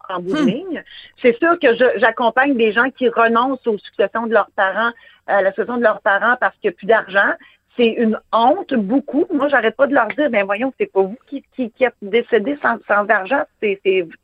en, 0.08 0.20
bout 0.20 0.34
de 0.34 0.42
hmm. 0.42 0.46
ligne. 0.46 0.84
C'est 1.20 1.36
sûr 1.38 1.58
que 1.58 1.68
j'accompagne 1.98 2.56
des 2.56 2.72
gens 2.72 2.90
qui 2.90 3.08
renoncent 3.08 3.66
aux 3.66 3.78
successions 3.78 4.26
de 4.26 4.32
leurs 4.32 4.50
parents, 4.56 4.90
à 5.26 5.42
la 5.42 5.50
succession 5.50 5.76
de 5.76 5.82
leurs 5.82 6.00
parents 6.00 6.36
parce 6.40 6.56
qu'il 6.56 6.70
n'y 6.70 6.74
a 6.74 6.76
plus 6.76 6.86
d'argent 6.86 7.32
c'est 7.74 7.88
une 7.88 8.18
honte 8.32 8.74
beaucoup. 8.74 9.24
Moi, 9.32 9.48
j'arrête 9.48 9.76
pas 9.76 9.86
de 9.86 9.94
leur 9.94 10.08
dire, 10.08 10.28
ben 10.28 10.44
voyons, 10.44 10.74
c'est 10.78 10.92
pas 10.92 11.00
vous 11.00 11.16
qui, 11.26 11.42
qui, 11.56 11.70
qui 11.70 11.84
êtes 11.84 11.94
décédé 12.02 12.58
sans, 12.60 12.76
sans 12.86 13.08
argent, 13.08 13.44
c'est, 13.62 13.80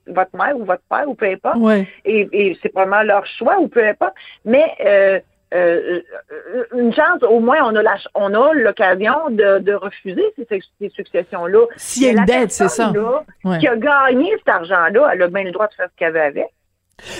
votre 0.06 0.36
mère 0.36 0.54
ou 0.58 0.66
votre 0.66 0.82
père 0.90 1.08
ou 1.08 1.14
peu 1.14 1.24
importe. 1.24 1.56
Et, 2.04 2.28
et 2.30 2.58
c'est 2.60 2.68
probablement 2.68 3.04
leur 3.04 3.26
choix 3.26 3.58
ou 3.58 3.68
peu 3.68 3.82
importe. 3.82 4.12
Mais 4.44 5.22
euh, 5.54 6.00
euh, 6.30 6.64
une 6.74 6.92
chance, 6.92 7.22
au 7.22 7.40
moins, 7.40 7.58
on 7.64 7.74
a 7.74 7.82
la, 7.82 7.96
on 8.14 8.34
a 8.34 8.52
l'occasion 8.52 9.30
de, 9.30 9.58
de 9.60 9.72
refuser 9.72 10.24
ces, 10.36 10.60
ces 10.80 10.88
successions-là. 10.90 11.66
S'il 11.76 12.04
y 12.04 12.08
a 12.08 12.12
une 12.12 12.24
dette, 12.24 12.52
c'est 12.52 12.68
ça. 12.68 12.92
Qui 13.58 13.66
a 13.66 13.76
gagné 13.76 14.30
cet 14.38 14.48
argent-là, 14.48 15.10
elle 15.12 15.22
a 15.22 15.28
bien 15.28 15.44
le 15.44 15.52
droit 15.52 15.68
de 15.68 15.74
faire 15.74 15.88
ce 15.90 15.96
qu'elle 15.96 16.12
veut 16.12 16.20
avec. 16.20 16.48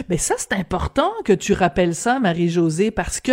Mais 0.09 0.17
ça, 0.17 0.35
c'est 0.39 0.53
important 0.53 1.13
que 1.25 1.33
tu 1.33 1.53
rappelles 1.53 1.95
ça, 1.95 2.19
Marie-Josée, 2.19 2.91
parce 2.91 3.21
que 3.21 3.33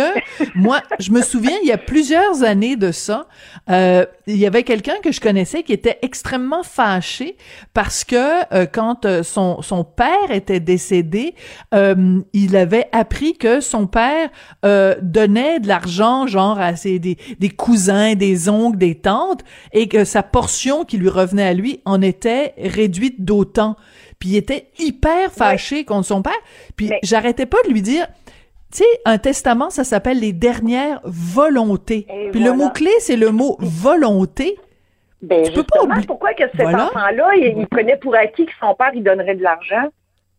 moi, 0.54 0.80
je 0.98 1.10
me 1.10 1.22
souviens, 1.22 1.56
il 1.62 1.68
y 1.68 1.72
a 1.72 1.78
plusieurs 1.78 2.42
années 2.42 2.76
de 2.76 2.92
ça, 2.92 3.26
euh, 3.70 4.06
il 4.26 4.36
y 4.36 4.46
avait 4.46 4.62
quelqu'un 4.62 4.96
que 5.02 5.12
je 5.12 5.20
connaissais 5.20 5.62
qui 5.62 5.72
était 5.72 5.98
extrêmement 6.02 6.62
fâché 6.62 7.36
parce 7.74 8.04
que 8.04 8.54
euh, 8.54 8.66
quand 8.66 9.04
euh, 9.04 9.22
son, 9.22 9.62
son 9.62 9.84
père 9.84 10.30
était 10.30 10.60
décédé, 10.60 11.34
il 12.32 12.56
avait 12.56 12.88
appris 12.92 13.34
que 13.34 13.60
son 13.60 13.86
père 13.86 14.30
donnait 15.02 15.60
de 15.60 15.68
l'argent, 15.68 16.26
genre 16.26 16.58
à 16.58 16.74
ses, 16.76 16.98
des, 16.98 17.16
des 17.38 17.50
cousins, 17.50 18.14
des 18.14 18.48
oncles, 18.48 18.78
des 18.78 18.94
tantes, 18.94 19.42
et 19.72 19.88
que 19.88 20.04
sa 20.04 20.22
portion 20.22 20.84
qui 20.84 20.96
lui 20.96 21.08
revenait 21.08 21.46
à 21.46 21.54
lui 21.54 21.80
en 21.84 22.00
était 22.02 22.54
réduite 22.58 23.24
d'autant 23.24 23.76
puis 24.18 24.30
il 24.30 24.36
était 24.36 24.66
hyper 24.78 25.30
fâché 25.32 25.84
contre 25.84 26.06
son 26.06 26.22
père. 26.22 26.38
Puis 26.76 26.90
j'arrêtais 27.02 27.46
pas 27.46 27.58
de 27.66 27.72
lui 27.72 27.82
dire, 27.82 28.06
tu 28.72 28.78
sais, 28.78 29.00
un 29.04 29.18
testament, 29.18 29.70
ça 29.70 29.84
s'appelle 29.84 30.20
les 30.20 30.32
dernières 30.32 31.00
volontés. 31.04 32.06
puis 32.32 32.42
le 32.42 32.52
mot-clé, 32.52 32.90
c'est 33.00 33.16
le 33.16 33.30
mot 33.30 33.56
volonté. 33.60 34.56
Ben, 35.22 35.44
tu 35.44 35.52
peux 35.52 35.62
pas 35.62 35.82
oublier. 35.82 36.06
pourquoi 36.06 36.34
que 36.34 36.44
cet 36.56 36.66
enfant-là, 36.66 37.34
il, 37.36 37.66
prenait 37.68 37.96
pour 37.96 38.14
acquis 38.14 38.46
que 38.46 38.52
son 38.60 38.74
père, 38.74 38.90
il 38.94 39.02
donnerait 39.02 39.34
de 39.34 39.42
l'argent? 39.42 39.88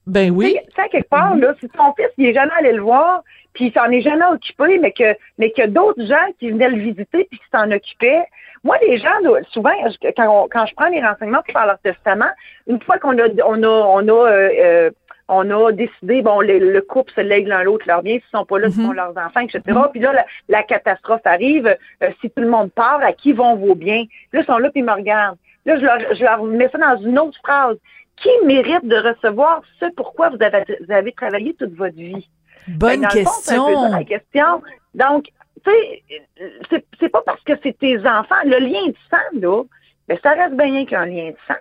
Ben 0.06 0.32
oui. 0.32 0.58
Tu 0.76 0.82
sais, 0.82 0.88
quelque 0.90 1.10
part, 1.10 1.36
là, 1.36 1.54
si 1.60 1.68
ton 1.70 1.94
fils, 1.94 2.10
il 2.18 2.28
est 2.28 2.34
jamais 2.34 2.52
allé 2.58 2.72
le 2.72 2.82
voir, 2.82 3.24
puis 3.54 3.66
il 3.66 3.74
s'en 3.74 3.90
est 3.90 4.02
jamais 4.02 4.26
occupé, 4.26 4.78
mais 4.80 4.92
que 4.92 5.16
mais 5.38 5.52
que 5.52 5.66
d'autres 5.66 6.06
gens 6.06 6.32
qui 6.40 6.52
venaient 6.52 6.70
le 6.70 6.78
visiter 6.78 7.28
puis 7.30 7.40
qui 7.40 7.46
s'en 7.52 7.70
occupaient. 7.72 8.24
Moi, 8.68 8.78
les 8.82 8.98
gens, 8.98 9.18
souvent, 9.54 9.72
quand, 10.18 10.48
quand 10.52 10.66
je 10.66 10.76
prends 10.76 10.90
les 10.90 11.02
renseignements 11.02 11.42
pour 11.42 11.54
faire 11.54 11.68
leur 11.68 11.80
testament, 11.80 12.30
une 12.68 12.82
fois 12.82 12.98
qu'on 12.98 13.18
a 13.18 13.28
on 13.46 13.64
a 13.64 13.68
on 13.68 14.08
a 14.10 14.30
euh, 14.30 14.50
euh, 14.60 14.92
on 15.30 15.50
a 15.52 15.72
décidé, 15.72 16.22
bon, 16.22 16.42
le, 16.42 16.82
couple 16.82 17.14
se 17.14 17.22
lègue 17.22 17.48
l'un 17.48 17.64
l'autre 17.64 17.86
leurs 17.88 18.02
biens, 18.04 18.16
s'ils 18.16 18.38
sont 18.38 18.44
pas 18.44 18.60
là, 18.60 18.70
ce 18.70 18.76
sont 18.76 18.90
mhm. 18.90 18.96
leurs 18.96 19.18
enfants, 19.18 19.40
etc. 19.40 19.62
Puis 19.94 20.02
là, 20.02 20.26
la, 20.50 20.64
catastrophe 20.64 21.22
arrive. 21.24 21.78
Euh, 22.04 22.10
si 22.20 22.30
tout 22.30 22.42
le 22.42 22.50
monde 22.50 22.70
part, 22.74 23.00
à 23.02 23.14
qui 23.14 23.32
vont 23.32 23.56
vos 23.56 23.74
biens? 23.74 24.04
Là, 24.34 24.42
ils 24.42 24.46
sont 24.46 24.58
là, 24.58 24.70
puis 24.70 24.82
ils 24.82 24.86
me 24.86 24.92
regardent. 24.92 25.38
Là, 25.66 25.78
je 25.78 25.86
leur, 25.86 26.00
je 26.14 26.22
leur 26.22 26.44
mets 26.44 26.68
ça 26.68 26.78
dans 26.78 27.02
une 27.02 27.20
autre 27.20 27.40
phrase. 27.42 27.78
Qui 28.18 28.30
mérite 28.46 28.86
de 28.86 28.98
recevoir 28.98 29.62
ce 29.80 29.86
pourquoi 29.96 30.30
vous 30.30 30.42
avez, 30.42 30.66
vous 30.86 30.92
avez 30.92 31.14
travaillé 31.14 31.54
toute 31.54 31.74
votre 31.76 31.96
vie? 31.96 32.28
Bonne 32.68 33.02
ben, 33.02 33.08
question. 33.08 33.92
la 33.92 34.04
question. 34.04 34.62
Donc, 34.98 35.30
tu 35.64 35.72
sais, 35.72 36.84
c'est 37.00 37.10
pas 37.10 37.22
parce 37.26 37.42
que 37.44 37.54
c'est 37.64 37.78
tes 37.78 37.98
enfants. 38.00 38.36
Le 38.46 38.60
lien 38.60 38.88
de 38.88 38.96
sang, 39.10 39.40
là, 39.40 39.64
ben, 40.08 40.18
ça 40.22 40.32
reste 40.32 40.56
bien 40.56 40.86
qu'un 40.86 41.06
lien 41.06 41.30
de 41.30 41.38
sang. 41.48 41.60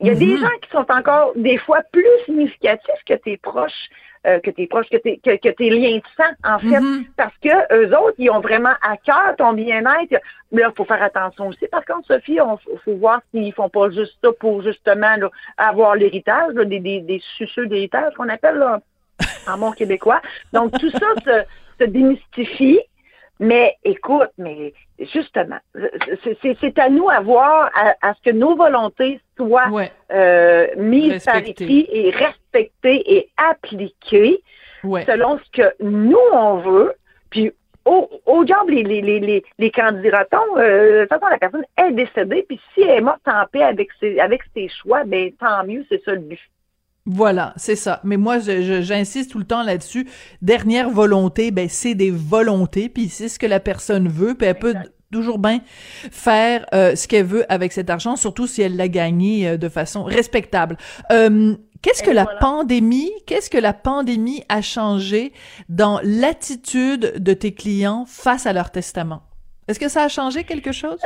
Il 0.00 0.08
y 0.08 0.10
a 0.10 0.14
des 0.14 0.26
mhm. 0.26 0.40
gens 0.40 0.58
qui 0.60 0.70
sont 0.70 0.90
encore 0.90 1.32
des 1.36 1.56
fois 1.58 1.80
plus 1.90 2.04
significatifs 2.26 3.02
que 3.06 3.14
tes 3.14 3.38
proches, 3.38 3.88
euh, 4.26 4.40
que 4.40 4.50
tes 4.50 4.66
proches, 4.66 4.88
que 4.90 4.98
tes, 4.98 5.18
que, 5.18 5.48
tes 5.48 5.70
liens 5.70 5.96
de 5.96 6.02
sang, 6.16 6.32
en 6.44 6.58
fait, 6.58 6.80
mhm. 6.80 7.06
parce 7.16 7.36
que 7.38 7.74
eux 7.74 7.96
autres, 7.96 8.16
ils 8.18 8.30
ont 8.30 8.40
vraiment 8.40 8.74
à 8.82 8.98
cœur 8.98 9.34
ton 9.38 9.54
bien-être. 9.54 10.12
Là, 10.52 10.68
il 10.68 10.72
faut 10.76 10.84
faire 10.84 11.02
attention 11.02 11.48
aussi. 11.48 11.66
Par 11.68 11.84
contre, 11.84 12.06
Sophie, 12.08 12.38
il 12.38 12.78
faut 12.84 12.96
voir 12.96 13.22
s'ils 13.30 13.54
font 13.54 13.70
pas 13.70 13.90
juste 13.90 14.18
ça 14.22 14.30
pour 14.38 14.62
justement 14.62 15.16
avoir 15.56 15.94
l'héritage, 15.94 16.54
des, 16.54 16.80
des, 16.80 17.00
des 17.00 17.22
suceux 17.38 17.66
d'héritage 17.66 18.12
qu'on 18.14 18.28
appelle 18.28 18.56
là, 18.56 18.80
en 19.48 19.58
bon 19.58 19.72
québécois. 19.72 20.20
Donc, 20.52 20.72
tout 20.78 20.90
ça 20.90 21.06
se, 21.78 21.84
démystifie. 21.84 22.80
Mais 23.38 23.74
écoute, 23.84 24.30
mais 24.38 24.72
justement, 25.12 25.58
c'est 26.42 26.78
à 26.78 26.88
nous 26.88 27.10
à 27.10 27.20
voir 27.20 27.70
à, 27.74 28.14
ce 28.14 28.30
que 28.30 28.34
nos 28.34 28.56
volontés 28.56 29.20
soient 29.36 29.90
euh, 30.10 30.66
mises 30.78 31.22
par 31.22 31.36
écrit 31.36 31.86
et 31.92 32.10
respectées 32.10 33.02
et 33.14 33.28
appliquées 33.36 34.42
selon 34.82 35.38
ce 35.38 35.50
que 35.50 35.74
nous 35.82 36.16
on 36.32 36.56
veut. 36.56 36.94
Puis 37.28 37.52
au, 37.86 38.10
au 38.26 38.44
diable 38.44 38.72
les, 38.72 38.82
les, 38.82 39.20
les, 39.20 39.44
les 39.58 39.70
candidatons, 39.70 40.56
euh, 40.56 41.00
de 41.00 41.00
toute 41.02 41.08
façon, 41.08 41.26
la 41.30 41.38
personne 41.38 41.64
est 41.78 41.92
décédée, 41.92 42.44
puis 42.48 42.60
si 42.74 42.82
elle 42.82 42.98
est 42.98 43.00
morte 43.00 43.26
en 43.26 43.44
paix 43.46 43.62
avec 43.62 43.90
ses, 44.00 44.18
avec 44.18 44.42
ses 44.54 44.68
choix, 44.68 45.04
ben 45.04 45.30
tant 45.32 45.64
mieux, 45.64 45.84
c'est 45.88 46.02
ça 46.04 46.12
le 46.12 46.20
but. 46.20 46.40
Voilà, 47.06 47.54
c'est 47.56 47.76
ça. 47.76 48.00
Mais 48.02 48.16
moi, 48.16 48.38
j'insiste 48.40 49.30
tout 49.30 49.38
le 49.38 49.44
temps 49.44 49.62
là-dessus. 49.62 50.08
Dernière 50.42 50.90
volonté, 50.90 51.52
ben 51.52 51.68
c'est 51.68 51.94
des 51.94 52.10
volontés, 52.10 52.88
puis 52.88 53.08
c'est 53.08 53.28
ce 53.28 53.38
que 53.38 53.46
la 53.46 53.60
personne 53.60 54.08
veut, 54.08 54.34
puis 54.34 54.48
elle 54.48 54.58
peut 54.58 54.74
toujours 55.12 55.38
bien 55.38 55.60
faire 56.10 56.66
euh, 56.74 56.96
ce 56.96 57.06
qu'elle 57.06 57.26
veut 57.26 57.50
avec 57.50 57.72
cet 57.72 57.90
argent, 57.90 58.16
surtout 58.16 58.48
si 58.48 58.60
elle 58.62 58.76
l'a 58.76 58.88
gagné 58.88 59.48
euh, 59.48 59.56
de 59.56 59.68
façon 59.68 60.02
respectable. 60.02 60.76
Euh, 61.12 61.54
qu'est-ce 61.80 62.02
que 62.02 62.10
la 62.10 62.26
pandémie, 62.26 63.12
qu'est-ce 63.24 63.50
que 63.50 63.58
la 63.58 63.72
pandémie 63.72 64.42
a 64.48 64.60
changé 64.60 65.32
dans 65.68 66.00
l'attitude 66.02 67.14
de 67.18 67.32
tes 67.34 67.54
clients 67.54 68.04
face 68.06 68.46
à 68.46 68.52
leur 68.52 68.70
testament? 68.72 69.22
Est-ce 69.68 69.78
que 69.78 69.88
ça 69.88 70.02
a 70.02 70.08
changé 70.08 70.42
quelque 70.42 70.72
chose? 70.72 70.98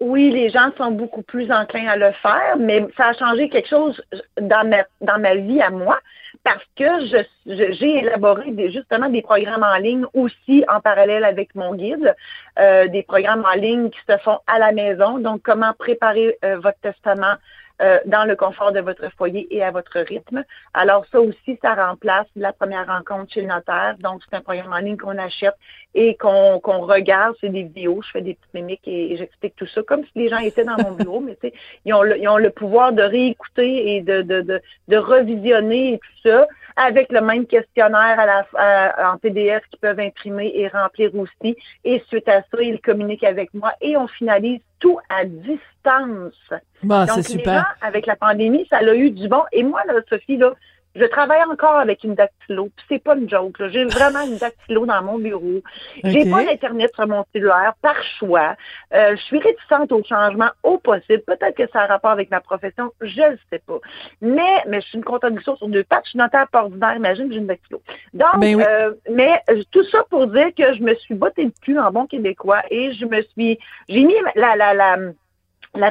Oui, 0.00 0.30
les 0.30 0.50
gens 0.50 0.70
sont 0.76 0.90
beaucoup 0.90 1.22
plus 1.22 1.50
enclins 1.50 1.88
à 1.88 1.96
le 1.96 2.12
faire, 2.12 2.56
mais 2.58 2.86
ça 2.96 3.08
a 3.08 3.12
changé 3.14 3.48
quelque 3.48 3.68
chose 3.68 4.00
dans 4.40 4.68
ma, 4.68 4.84
dans 5.00 5.18
ma 5.18 5.36
vie 5.36 5.60
à 5.60 5.70
moi 5.70 5.98
parce 6.44 6.62
que 6.76 6.84
je, 7.06 7.72
j'ai 7.72 7.98
élaboré 7.98 8.52
des, 8.52 8.70
justement 8.70 9.08
des 9.08 9.22
programmes 9.22 9.64
en 9.64 9.76
ligne 9.78 10.04
aussi 10.14 10.64
en 10.68 10.80
parallèle 10.80 11.24
avec 11.24 11.54
mon 11.54 11.74
guide, 11.74 12.14
euh, 12.58 12.86
des 12.88 13.02
programmes 13.02 13.44
en 13.44 13.58
ligne 13.58 13.90
qui 13.90 13.98
se 14.08 14.16
font 14.18 14.38
à 14.46 14.58
la 14.58 14.70
maison. 14.72 15.18
Donc, 15.18 15.42
comment 15.42 15.72
préparer 15.72 16.38
euh, 16.44 16.58
votre 16.58 16.78
testament 16.80 17.34
euh, 17.82 17.98
dans 18.06 18.24
le 18.24 18.36
confort 18.36 18.72
de 18.72 18.80
votre 18.80 19.10
foyer 19.16 19.46
et 19.54 19.62
à 19.62 19.70
votre 19.70 19.98
rythme. 20.00 20.44
Alors 20.72 21.04
ça 21.12 21.20
aussi, 21.20 21.58
ça 21.60 21.74
remplace 21.74 22.26
la 22.34 22.52
première 22.52 22.86
rencontre 22.86 23.32
chez 23.32 23.42
le 23.42 23.48
notaire. 23.48 23.96
Donc 24.00 24.22
c'est 24.24 24.36
un 24.36 24.40
programme 24.40 24.72
en 24.72 24.78
ligne 24.78 24.96
qu'on 24.96 25.18
achète 25.18 25.54
et 25.94 26.16
qu'on 26.16 26.58
regarde. 26.60 27.34
C'est 27.40 27.50
des 27.50 27.64
vidéos, 27.64 28.00
je 28.02 28.10
fais 28.12 28.22
des 28.22 28.34
petites 28.34 28.54
mimiques 28.54 28.86
et, 28.86 29.16
j'explique 29.16 29.56
tout 29.56 29.66
ça 29.66 29.82
comme 29.82 30.04
si 30.04 30.12
les 30.14 30.28
gens 30.28 30.38
étaient 30.38 30.64
dans 30.64 30.76
mon 30.82 30.92
bureau, 30.92 31.20
mais 31.20 31.34
tu 31.34 31.48
sais, 31.48 31.54
ils 31.84 31.92
ont, 31.92 32.02
le, 32.02 32.18
ils 32.18 32.28
ont 32.28 32.38
le 32.38 32.50
pouvoir 32.50 32.92
de 32.92 33.02
réécouter 33.02 33.96
et 33.96 34.00
de, 34.00 34.22
de, 34.22 34.40
de, 34.40 34.62
de 34.88 34.96
revisionner 34.96 35.94
et 35.94 35.98
tout 35.98 36.28
ça 36.28 36.46
avec 36.76 37.10
le 37.10 37.22
même 37.22 37.46
questionnaire 37.46 38.20
à 38.20 38.26
la, 38.26 39.12
en 39.12 39.18
PDF 39.18 39.64
qu'ils 39.70 39.80
peuvent 39.80 39.98
imprimer 39.98 40.52
et 40.54 40.68
remplir 40.68 41.10
aussi. 41.14 41.56
Et 41.84 42.02
suite 42.08 42.28
à 42.28 42.42
ça, 42.42 42.62
ils 42.62 42.80
communiquent 42.80 43.24
avec 43.24 43.52
moi 43.54 43.72
et 43.80 43.96
on 43.96 44.06
finalise 44.06 44.60
tout 44.78 44.98
à 45.08 45.24
distance. 45.24 46.34
Bah, 46.82 47.06
Donc, 47.06 47.28
les 47.28 47.44
gens, 47.44 47.62
avec 47.80 48.06
la 48.06 48.16
pandémie, 48.16 48.66
ça 48.68 48.78
a 48.78 48.94
eu 48.94 49.10
du 49.10 49.28
bon. 49.28 49.42
Et 49.52 49.62
moi, 49.62 49.82
là, 49.86 49.94
Sophie, 50.08 50.36
là, 50.36 50.52
je 50.98 51.04
travaille 51.04 51.42
encore 51.44 51.76
avec 51.76 52.04
une 52.04 52.14
dactylo. 52.14 52.70
C'est 52.88 53.02
pas 53.02 53.16
une 53.16 53.28
joke. 53.28 53.56
J'ai 53.68 53.84
vraiment 53.84 54.22
une 54.22 54.38
dactylo 54.38 54.86
dans 54.86 55.02
mon 55.02 55.18
bureau. 55.18 55.62
J'ai 56.04 56.28
pas 56.30 56.44
d'internet 56.44 56.90
sur 56.94 57.06
mon 57.06 57.24
cellulaire 57.32 57.74
par 57.82 57.96
choix. 58.18 58.56
Euh, 58.94 59.16
je 59.16 59.22
suis 59.22 59.38
réticente 59.38 59.92
au 59.92 60.02
changement 60.02 60.50
au 60.62 60.78
possible. 60.78 61.22
Peut-être 61.26 61.56
que 61.56 61.68
ça 61.72 61.82
a 61.82 61.86
rapport 61.86 62.10
avec 62.10 62.30
ma 62.30 62.40
profession. 62.40 62.92
Je 63.00 63.32
ne 63.32 63.36
sais 63.50 63.62
pas. 63.66 63.78
Mais 64.20 64.64
mais 64.66 64.80
je 64.80 64.86
suis 64.86 64.98
une 64.98 65.04
comptabilisation 65.04 65.56
sur 65.56 65.68
deux 65.68 65.84
pattes. 65.84 66.04
Je 66.04 66.10
suis 66.10 66.18
notaire 66.18 66.46
ordinaire. 66.52 66.96
Imagine, 66.96 67.30
j'ai 67.30 67.38
une 67.38 67.46
dactylo. 67.46 67.82
Donc, 68.14 68.38
ben 68.38 68.60
euh, 68.60 68.94
mais 69.10 69.42
tout 69.70 69.84
ça 69.84 70.04
pour 70.10 70.26
dire 70.28 70.48
que 70.56 70.74
je 70.74 70.82
me 70.82 70.94
suis 70.94 71.14
bottée 71.14 71.44
le 71.44 71.52
cul 71.62 71.78
en 71.78 71.90
bon 71.90 72.06
québécois 72.06 72.62
et 72.70 72.92
je 72.92 73.04
me 73.04 73.22
suis, 73.22 73.58
j'ai 73.88 74.04
mis 74.04 74.14
la 74.34 74.56
la 74.56 74.74
la 74.74 74.96
la 74.96 74.96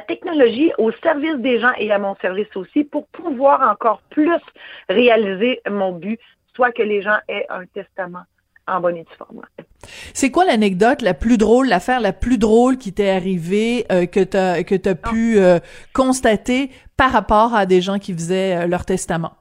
technologie 0.02 0.72
au 0.78 0.92
service 0.92 1.38
des 1.38 1.60
gens 1.60 1.74
et 1.78 1.92
à 1.92 2.00
mon 2.00 2.16
service 2.16 2.56
aussi 2.56 2.84
pour 2.84 3.08
pouvoir 3.08 3.62
encore 3.70 4.02
plus 4.10 4.42
réaliser 4.90 5.62
mon 5.70 5.92
but, 5.92 6.20
soit 6.56 6.72
que 6.72 6.84
les 6.84 7.02
gens 7.02 7.18
aient 7.28 7.46
un 7.50 7.66
testament 7.66 8.24
en 8.68 8.80
bonne 8.80 8.98
et 8.98 9.04
due 9.04 9.16
forme. 9.18 9.42
C'est 10.14 10.32
quoi 10.32 10.46
l'anecdote 10.46 11.02
la 11.02 11.14
plus 11.14 11.38
drôle, 11.38 11.68
l'affaire 11.68 12.00
la 12.00 12.14
plus 12.14 12.38
drôle 12.38 12.78
qui 12.78 12.94
t'est 12.94 13.10
arrivée, 13.10 13.86
euh, 13.92 14.06
que 14.06 14.24
tu 14.24 14.38
as, 14.38 14.64
que 14.64 14.76
as 14.90 14.96
pu 14.96 15.38
euh, 15.38 15.60
constater 15.94 16.72
par 16.98 17.12
rapport 17.12 17.54
à 17.54 17.66
des 17.66 17.82
gens 17.82 18.00
qui 18.00 18.14
faisaient 18.14 18.56
euh, 18.56 18.68
leur 18.68 18.86
testament? 18.86 19.34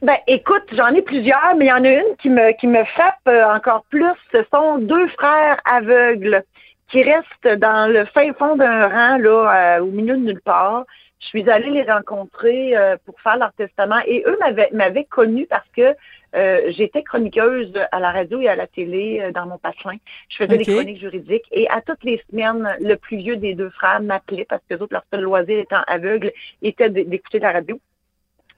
Ben, 0.00 0.16
écoute, 0.28 0.62
j'en 0.72 0.94
ai 0.94 1.02
plusieurs, 1.02 1.54
mais 1.56 1.66
il 1.66 1.68
y 1.68 1.72
en 1.72 1.84
a 1.84 1.88
une 1.88 2.16
qui 2.22 2.30
me, 2.30 2.56
qui 2.58 2.68
me 2.68 2.84
frappe 2.84 3.28
encore 3.52 3.84
plus. 3.90 4.04
Ce 4.30 4.38
sont 4.52 4.78
deux 4.78 5.08
frères 5.08 5.60
aveugles 5.64 6.44
qui 6.90 7.02
restent 7.02 7.58
dans 7.58 7.90
le 7.90 8.04
fin 8.06 8.32
fond 8.34 8.56
d'un 8.56 8.88
rang, 8.88 9.18
là, 9.18 9.76
euh, 9.76 9.82
au 9.82 9.90
milieu 9.90 10.16
de 10.16 10.22
nulle 10.22 10.40
part. 10.40 10.84
Je 11.20 11.26
suis 11.26 11.50
allée 11.50 11.70
les 11.70 11.82
rencontrer 11.82 12.76
euh, 12.76 12.96
pour 13.04 13.20
faire 13.20 13.36
leur 13.36 13.52
testament 13.54 13.98
et 14.06 14.22
eux 14.26 14.36
m'avaient, 14.40 14.70
m'avaient 14.72 15.04
connue 15.04 15.46
parce 15.46 15.66
que 15.76 15.94
euh, 16.36 16.60
j'étais 16.68 17.02
chroniqueuse 17.02 17.72
à 17.90 17.98
la 17.98 18.12
radio 18.12 18.40
et 18.40 18.48
à 18.48 18.54
la 18.54 18.66
télé 18.66 19.30
dans 19.34 19.46
mon 19.46 19.58
patelin. 19.58 19.96
Je 20.28 20.36
faisais 20.36 20.58
des 20.58 20.64
chroniques 20.64 21.00
juridiques 21.00 21.46
et 21.50 21.68
à 21.70 21.80
toutes 21.80 22.04
les 22.04 22.22
semaines, 22.30 22.76
le 22.80 22.94
plus 22.94 23.16
vieux 23.16 23.36
des 23.36 23.54
deux 23.54 23.70
frères 23.70 24.00
m'appelait 24.00 24.44
parce 24.44 24.62
que 24.68 24.74
les 24.74 24.82
autres, 24.82 24.92
leur 24.92 25.04
seul 25.12 25.22
loisir 25.22 25.58
étant 25.58 25.82
aveugle, 25.88 26.32
était 26.62 26.90
d'écouter 26.90 27.40
la 27.40 27.52
radio. 27.52 27.80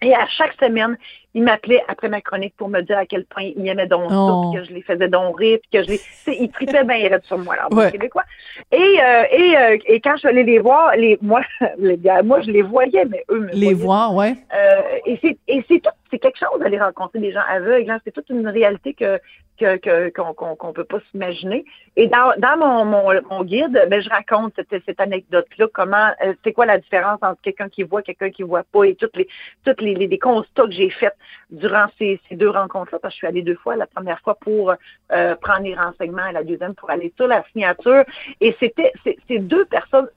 Et 0.03 0.15
à 0.15 0.27
chaque 0.29 0.55
semaine, 0.55 0.97
il 1.35 1.43
m'appelait 1.43 1.83
après 1.89 2.09
ma 2.09 2.21
chronique 2.21 2.55
pour 2.57 2.69
me 2.69 2.81
dire 2.81 2.99
à 2.99 3.07
quel 3.07 3.25
point 3.25 3.43
il 3.43 3.69
aimait 3.69 3.87
donc 3.87 4.11
ça, 4.11 4.17
oh. 4.17 4.53
que 4.53 4.65
je 4.65 4.73
les 4.73 4.83
faisais 4.83 5.09
donc 5.09 5.39
rire, 5.39 5.59
puis 5.61 5.79
que 5.79 5.85
je 5.85 5.91
les... 5.91 6.41
Il 6.41 6.51
tripait 6.51 6.85
bien 6.85 7.09
raide 7.09 7.23
sur 7.25 7.39
moi, 7.39 7.55
là, 7.57 7.69
ouais. 7.71 7.93
québécois. 7.93 8.25
Et, 8.73 8.77
euh, 8.79 9.25
et, 9.31 9.57
euh, 9.57 9.77
et 9.87 10.01
quand 10.01 10.13
je 10.15 10.21
suis 10.21 10.29
allée 10.29 10.45
les 10.45 10.59
voir, 10.59 10.97
les, 10.97 11.19
moi, 11.21 11.43
les 11.79 11.99
gars, 11.99 12.23
moi, 12.23 12.41
je 12.41 12.51
les 12.51 12.63
voyais, 12.63 13.05
mais 13.05 13.25
eux 13.31 13.41
me 13.41 13.53
Les 13.53 13.75
voir, 13.75 14.15
ouais. 14.15 14.35
Euh, 14.55 14.81
et 15.05 15.19
c'est, 15.23 15.37
et 15.47 15.63
c'est 15.69 15.81
tout, 15.81 15.91
c'est 16.11 16.19
quelque 16.19 16.39
chose 16.39 16.59
d'aller 16.61 16.81
rencontrer 16.81 17.19
des 17.19 17.33
gens 17.33 17.43
aveugles, 17.49 17.91
hein. 17.91 18.01
c'est 18.05 18.13
toute 18.13 18.29
une 18.31 18.49
réalité 18.49 18.95
que, 18.95 19.21
que, 19.61 20.11
qu'on, 20.11 20.35
qu'on 20.55 20.73
peut 20.73 20.85
pas 20.85 20.99
s'imaginer. 21.11 21.65
Et 21.97 22.07
dans, 22.07 22.33
dans 22.39 22.57
mon, 22.57 22.85
mon, 22.85 23.23
mon 23.31 23.45
guide, 23.45 23.87
ben, 23.89 24.01
je 24.01 24.09
raconte 24.09 24.55
cette, 24.57 24.83
cette 24.85 25.01
anecdote-là, 25.01 25.67
comment, 25.73 26.11
euh, 26.25 26.35
c'est 26.43 26.53
quoi 26.53 26.67
la 26.67 26.79
différence 26.79 27.19
entre 27.23 27.41
quelqu'un 27.43 27.69
qui 27.69 27.83
voit, 27.83 28.03
quelqu'un 28.03 28.31
qui 28.31 28.43
voit 28.43 28.63
pas, 28.63 28.85
et 28.85 28.95
toutes 28.95 29.17
les, 29.17 29.29
toutes 29.65 29.81
les, 29.81 29.95
les, 29.95 30.19
constats 30.19 30.65
que 30.65 30.73
j'ai 30.73 30.91
faits 30.91 31.17
durant 31.51 31.87
ces, 31.99 32.21
ces 32.29 32.37
deux 32.37 32.51
rencontres-là, 32.51 32.99
parce 33.01 33.13
que 33.13 33.17
je 33.17 33.19
suis 33.19 33.27
allée 33.27 33.43
deux 33.43 33.57
fois, 33.57 33.77
la 33.77 33.87
première 33.87 34.21
fois 34.21 34.35
pour 34.37 34.73
euh, 35.13 35.35
prendre 35.37 35.65
les 35.65 35.75
renseignements 35.75 36.27
et 36.27 36.33
la 36.33 36.45
deuxième 36.45 36.75
pour 36.75 36.91
aller 36.91 37.13
sur 37.17 37.27
la 37.27 37.45
signature. 37.53 38.05
Et 38.41 38.57
c'était, 38.61 38.93
c'est 39.05 39.39
deux 39.39 39.65
personnes 39.67 40.09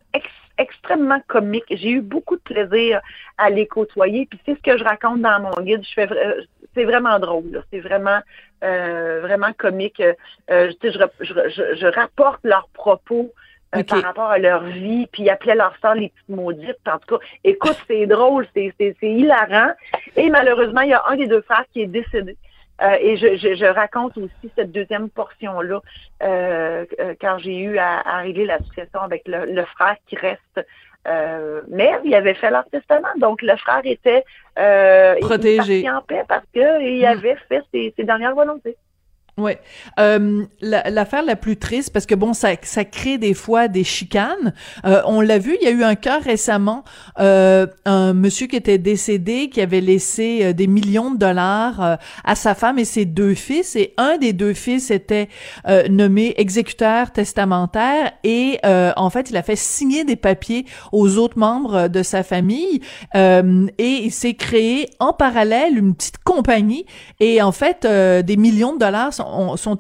extrêmement 0.57 1.19
comiques. 1.27 1.65
J'ai 1.69 1.91
eu 1.91 2.01
beaucoup 2.01 2.35
de 2.35 2.41
plaisir 2.41 3.01
à 3.37 3.49
les 3.49 3.67
côtoyer. 3.67 4.27
Puis 4.29 4.39
c'est 4.45 4.55
ce 4.55 4.61
que 4.61 4.77
je 4.77 4.83
raconte 4.83 5.21
dans 5.21 5.39
mon 5.39 5.63
guide. 5.63 5.83
Je 5.83 5.93
fais, 5.93 6.11
euh, 6.11 6.41
c'est 6.73 6.85
vraiment 6.85 7.19
drôle. 7.19 7.63
C'est 7.71 7.79
vraiment, 7.79 8.19
euh, 8.63 9.21
vraiment 9.21 9.53
comique. 9.57 10.01
Euh, 10.01 10.71
je, 10.83 10.89
je, 10.89 11.25
je, 11.49 11.75
je, 11.75 11.87
rapporte 11.87 12.39
leurs 12.43 12.67
propos 12.73 13.31
euh, 13.75 13.83
par 13.83 14.01
rapport 14.01 14.29
à 14.29 14.37
leur 14.37 14.63
vie, 14.63 15.07
puis 15.11 15.23
ils 15.23 15.29
appelaient 15.29 15.55
leur 15.55 15.75
sœur 15.81 15.95
les 15.95 16.09
petites 16.09 16.29
maudites. 16.29 16.77
En 16.87 16.99
tout 16.99 17.17
cas, 17.17 17.25
écoute, 17.43 17.77
c'est 17.87 18.05
drôle, 18.05 18.47
c'est 18.55 18.73
hilarant. 19.01 19.71
Et 20.15 20.29
malheureusement, 20.29 20.81
il 20.81 20.89
y 20.89 20.93
a 20.93 21.03
un 21.07 21.15
des 21.15 21.27
deux 21.27 21.41
frères 21.41 21.65
qui 21.71 21.81
est 21.81 21.87
décédé. 21.87 22.37
Euh, 22.81 22.97
et 22.99 23.17
je, 23.17 23.37
je, 23.37 23.53
je, 23.53 23.65
raconte 23.65 24.17
aussi 24.17 24.51
cette 24.55 24.71
deuxième 24.71 25.09
portion-là 25.09 25.79
euh, 26.23 26.85
quand 27.21 27.37
j'ai 27.37 27.59
eu 27.59 27.77
à, 27.77 27.99
à, 27.99 28.17
régler 28.21 28.45
la 28.45 28.57
succession 28.59 28.99
avec 28.99 29.27
le, 29.27 29.45
le 29.45 29.63
frère 29.65 29.95
qui 30.07 30.15
reste 30.15 30.65
euh, 31.07 31.61
mais 31.67 31.91
il 32.05 32.15
avait 32.15 32.33
fait 32.33 32.49
leur 32.49 32.65
testament, 32.65 33.07
donc 33.17 33.41
le 33.41 33.55
frère 33.57 33.81
était 33.83 34.23
euh, 34.57 35.15
protégé 35.19 35.89
en 35.89 36.01
paix 36.01 36.23
parce 36.27 36.45
qu'il 36.53 36.61
hmm. 36.63 37.05
avait 37.05 37.35
fait 37.49 37.61
ses, 37.73 37.93
ses 37.95 38.03
dernières 38.03 38.35
volontés. 38.35 38.77
Ouais, 39.35 39.59
euh, 39.99 40.45
l'affaire 40.61 41.23
la, 41.23 41.35
plus 41.35 41.57
triste 41.57 41.91
parce 41.91 42.05
que 42.05 42.13
bon, 42.13 42.33
ça, 42.33 42.49
ça 42.61 42.85
crée 42.85 43.17
des 43.17 43.33
fois 43.33 43.67
des 43.67 43.83
chicanes. 43.83 44.53
Euh, 44.85 45.01
on 45.07 45.21
l'a 45.21 45.39
vu, 45.39 45.57
il 45.59 45.65
y 45.65 45.67
a 45.67 45.71
eu 45.71 45.83
un 45.83 45.95
cas 45.95 46.19
récemment, 46.19 46.83
euh, 47.19 47.65
un 47.85 48.13
monsieur 48.13 48.45
qui 48.45 48.55
était 48.55 48.77
décédé, 48.77 49.49
qui 49.49 49.59
avait 49.59 49.81
laissé 49.81 50.41
euh, 50.43 50.53
des 50.53 50.67
millions 50.67 51.09
de 51.09 51.17
dollars 51.17 51.81
euh, 51.81 51.95
à 52.23 52.35
sa 52.35 52.53
femme 52.53 52.77
et 52.77 52.85
ses 52.85 53.05
deux 53.05 53.33
fils, 53.33 53.75
et 53.75 53.95
un 53.97 54.19
des 54.19 54.33
deux 54.33 54.53
fils 54.53 54.91
était 54.91 55.29
euh, 55.67 55.87
nommé 55.87 56.35
exécuteur 56.37 57.11
testamentaire. 57.11 58.11
Et 58.23 58.59
en 58.63 59.09
fait, 59.09 59.31
il 59.31 59.37
a 59.37 59.43
fait 59.43 59.55
signer 59.55 60.03
des 60.03 60.15
papiers 60.15 60.65
aux 60.91 61.17
autres 61.17 61.39
membres 61.39 61.87
de 61.87 62.03
sa 62.03 62.23
famille. 62.23 62.81
Et 63.15 63.69
il 63.77 64.11
s'est 64.11 64.35
créé 64.35 64.89
en 64.99 65.13
parallèle 65.13 65.77
une 65.77 65.95
petite 65.95 66.19
compagnie. 66.19 66.85
Et 67.19 67.41
en 67.41 67.51
fait, 67.51 67.85
des 67.85 68.37
millions 68.37 68.73
de 68.73 68.79
dollars 68.79 69.13
sont, 69.13 69.22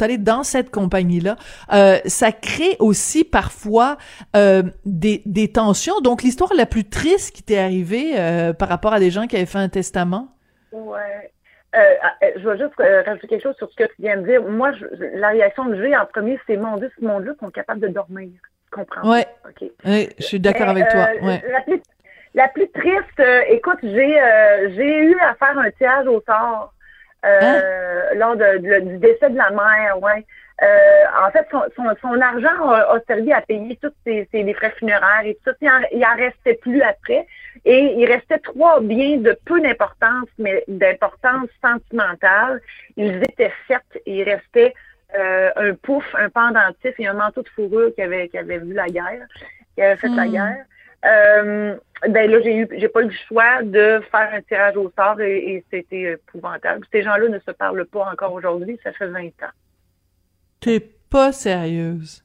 allés 0.01 0.17
dans 0.17 0.43
cette 0.43 0.69
compagnie-là. 0.69 1.35
Euh, 1.73 1.97
ça 2.05 2.31
crée 2.31 2.75
aussi 2.79 3.23
parfois 3.23 3.97
euh, 4.35 4.63
des, 4.85 5.21
des, 5.25 5.51
tensions. 5.51 5.99
Donc, 6.01 6.23
l'histoire 6.23 6.51
la 6.55 6.65
plus 6.65 6.89
triste 6.89 7.35
qui 7.35 7.43
t'est 7.43 7.59
arrivée 7.59 8.13
euh, 8.17 8.53
par 8.53 8.69
rapport 8.69 8.93
à 8.93 8.99
des 8.99 9.11
gens 9.11 9.27
qui 9.27 9.35
avaient 9.35 9.45
fait 9.45 9.59
un 9.59 9.69
testament? 9.69 10.29
Ouais. 10.71 11.31
Je 11.73 12.47
vais 12.47 12.57
juste 12.57 12.73
rajouter 12.77 13.27
quelque 13.27 13.41
chose 13.41 13.55
sur 13.57 13.69
ce 13.69 13.75
que 13.75 13.83
tu 13.83 13.95
viens 13.99 14.17
de 14.17 14.27
dire. 14.27 14.43
Moi, 14.43 14.71
la 15.15 15.29
réaction 15.29 15.65
que 15.65 15.75
j'ai 15.81 15.95
en 15.95 16.05
premier, 16.05 16.39
c'est 16.45 16.57
mon 16.57 16.77
Dieu, 16.77 16.91
ce 16.99 17.03
monde-là 17.03 17.33
sont 17.39 17.49
capables 17.49 17.79
de 17.79 17.87
dormir. 17.87 18.29
Tu 18.65 18.79
comprends? 18.79 19.09
Ouais. 19.09 19.25
Oui, 19.85 20.09
je 20.19 20.23
suis 20.23 20.39
d'accord 20.39 20.69
avec 20.69 20.87
toi. 20.89 21.07
Ouais. 21.23 21.41
La 21.51 21.61
plus, 21.61 21.81
la 22.35 22.47
plus 22.49 22.69
triste, 22.69 23.23
écoute, 23.49 23.79
j'ai 23.81 24.19
j'ai 24.75 24.97
eu 25.03 25.17
à 25.19 25.33
faire 25.33 25.57
un 25.57 25.71
tirage 25.71 26.05
au 26.05 26.21
sort 26.27 26.73
Hein? 27.23 27.61
Euh, 27.63 28.13
lors 28.15 28.35
du 28.35 28.97
décès 28.97 29.29
de 29.29 29.37
la 29.37 29.49
mère, 29.49 30.01
ouais. 30.01 30.25
Euh, 30.61 31.25
en 31.25 31.31
fait, 31.31 31.47
son, 31.51 31.61
son, 32.01 32.21
argent 32.21 32.69
a, 32.69 32.99
servi 33.07 33.33
à 33.33 33.41
payer 33.41 33.77
tous 33.81 33.91
ses, 34.05 34.27
les 34.31 34.53
frais 34.53 34.73
funéraires 34.77 35.25
et 35.25 35.35
tout 35.43 35.51
ça. 35.51 35.79
Il 35.91 36.05
en, 36.05 36.15
restait 36.15 36.53
plus 36.55 36.81
après. 36.81 37.25
Et 37.65 37.95
il 37.97 38.05
restait 38.05 38.39
trois 38.39 38.79
biens 38.81 39.17
de 39.17 39.37
peu 39.45 39.59
d'importance, 39.61 40.29
mais 40.37 40.63
d'importance 40.67 41.49
sentimentale. 41.61 42.61
Ils 42.97 43.17
étaient 43.17 43.51
sept 43.67 44.01
et 44.05 44.19
il 44.19 44.23
restait 44.23 44.73
euh, 45.17 45.49
un 45.55 45.73
pouf, 45.73 46.05
un 46.15 46.29
pendentif 46.29 46.93
et 46.99 47.07
un 47.07 47.13
manteau 47.13 47.41
de 47.41 47.49
fourrure 47.49 47.93
qui 47.95 48.01
avait, 48.01 48.27
qui 48.29 48.37
avait 48.37 48.59
vu 48.59 48.73
la 48.73 48.87
guerre, 48.87 49.27
qui 49.75 49.81
avait 49.81 49.97
fait 49.97 50.09
la 50.09 50.25
hmm. 50.25 50.31
guerre. 50.31 50.65
Euh, 51.05 51.75
ben 52.07 52.31
là, 52.31 52.41
j'ai 52.43 52.55
eu, 52.55 52.67
j'ai 52.77 52.87
pas 52.87 53.01
eu 53.01 53.07
le 53.07 53.13
choix 53.27 53.63
de 53.63 54.01
faire 54.11 54.29
un 54.33 54.41
tirage 54.41 54.77
au 54.77 54.91
sort 54.97 55.19
et, 55.21 55.63
c'était 55.71 56.13
épouvantable. 56.13 56.85
Ces 56.91 57.03
gens-là 57.03 57.29
ne 57.29 57.39
se 57.39 57.51
parlent 57.51 57.85
pas 57.85 58.09
encore 58.11 58.33
aujourd'hui, 58.33 58.79
ça 58.83 58.91
fait 58.93 59.07
20 59.07 59.25
ans. 59.25 59.53
T'es 60.59 60.79
pas 61.09 61.31
sérieuse. 61.31 62.23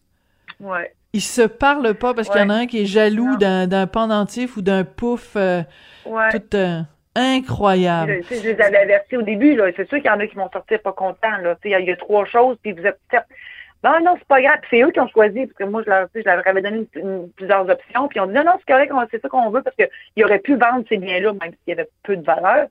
Ouais. 0.61 0.93
Ils 1.13 1.23
se 1.23 1.43
parlent 1.43 1.95
pas 1.95 2.15
parce 2.15 2.29
qu'il 2.29 2.41
y 2.41 2.45
en 2.45 2.51
a 2.51 2.55
un 2.55 2.67
qui 2.67 2.83
est 2.83 2.87
jaloux 2.87 3.37
d'un, 3.37 3.87
pendentif 3.87 4.57
ou 4.57 4.63
d'un 4.63 4.85
pouf 4.85 5.35
euh, 5.37 5.63
tout 6.05 6.57
euh, 6.57 6.81
incroyable. 7.15 8.21
Je, 8.31 8.37
je, 8.37 8.43
les 8.51 8.61
avais 8.61 8.79
avertis 8.79 9.17
au 9.17 9.23
début, 9.23 9.57
là. 9.57 9.71
C'est 9.77 9.89
sûr 9.89 9.99
qu'il 9.99 10.07
y 10.07 10.11
en 10.11 10.21
a 10.21 10.27
qui 10.27 10.37
vont 10.37 10.51
sortir 10.53 10.81
pas 10.83 10.93
contents, 10.93 11.39
là. 11.43 11.57
Il 11.65 11.71
y, 11.71 11.85
y, 11.85 11.91
a 11.91 11.97
trois 11.97 12.27
choses, 12.27 12.59
puis 12.63 12.73
vous 12.73 12.85
êtes 12.85 12.99
non, 13.85 14.01
non, 14.03 14.15
c'est 14.19 14.27
pas 14.27 14.41
grave. 14.41 14.59
C'est 14.71 14.83
eux 14.83 14.91
qui 14.91 15.01
ont 15.01 15.09
choisi, 15.09 15.47
parce 15.47 15.57
que 15.57 15.65
moi, 15.65 15.83
je 15.85 15.91
leur, 15.91 16.09
je 16.15 16.21
leur 16.23 16.47
avais 16.47 16.63
donné 16.63 16.87
plusieurs 17.37 17.69
options. 17.69 18.09
Puis 18.09 18.21
on 18.21 18.27
dit 18.27 18.35
non, 18.35 18.45
non, 18.45 18.55
c'est 18.59 18.73
correct, 18.73 18.93
c'est 19.11 19.23
ça 19.23 19.29
qu'on 19.29 19.51
veut, 19.51 19.63
parce 19.63 19.77
qu'ils 19.77 20.25
auraient 20.25 20.41
pu 20.41 20.57
vendre 20.57 20.85
ces 20.89 20.99
biens-là, 20.99 21.33
même 21.33 21.53
s'il 21.53 21.69
y 21.69 21.73
avait 21.73 21.89
peu 22.03 22.17
de 22.17 22.25
valeur 22.25 22.69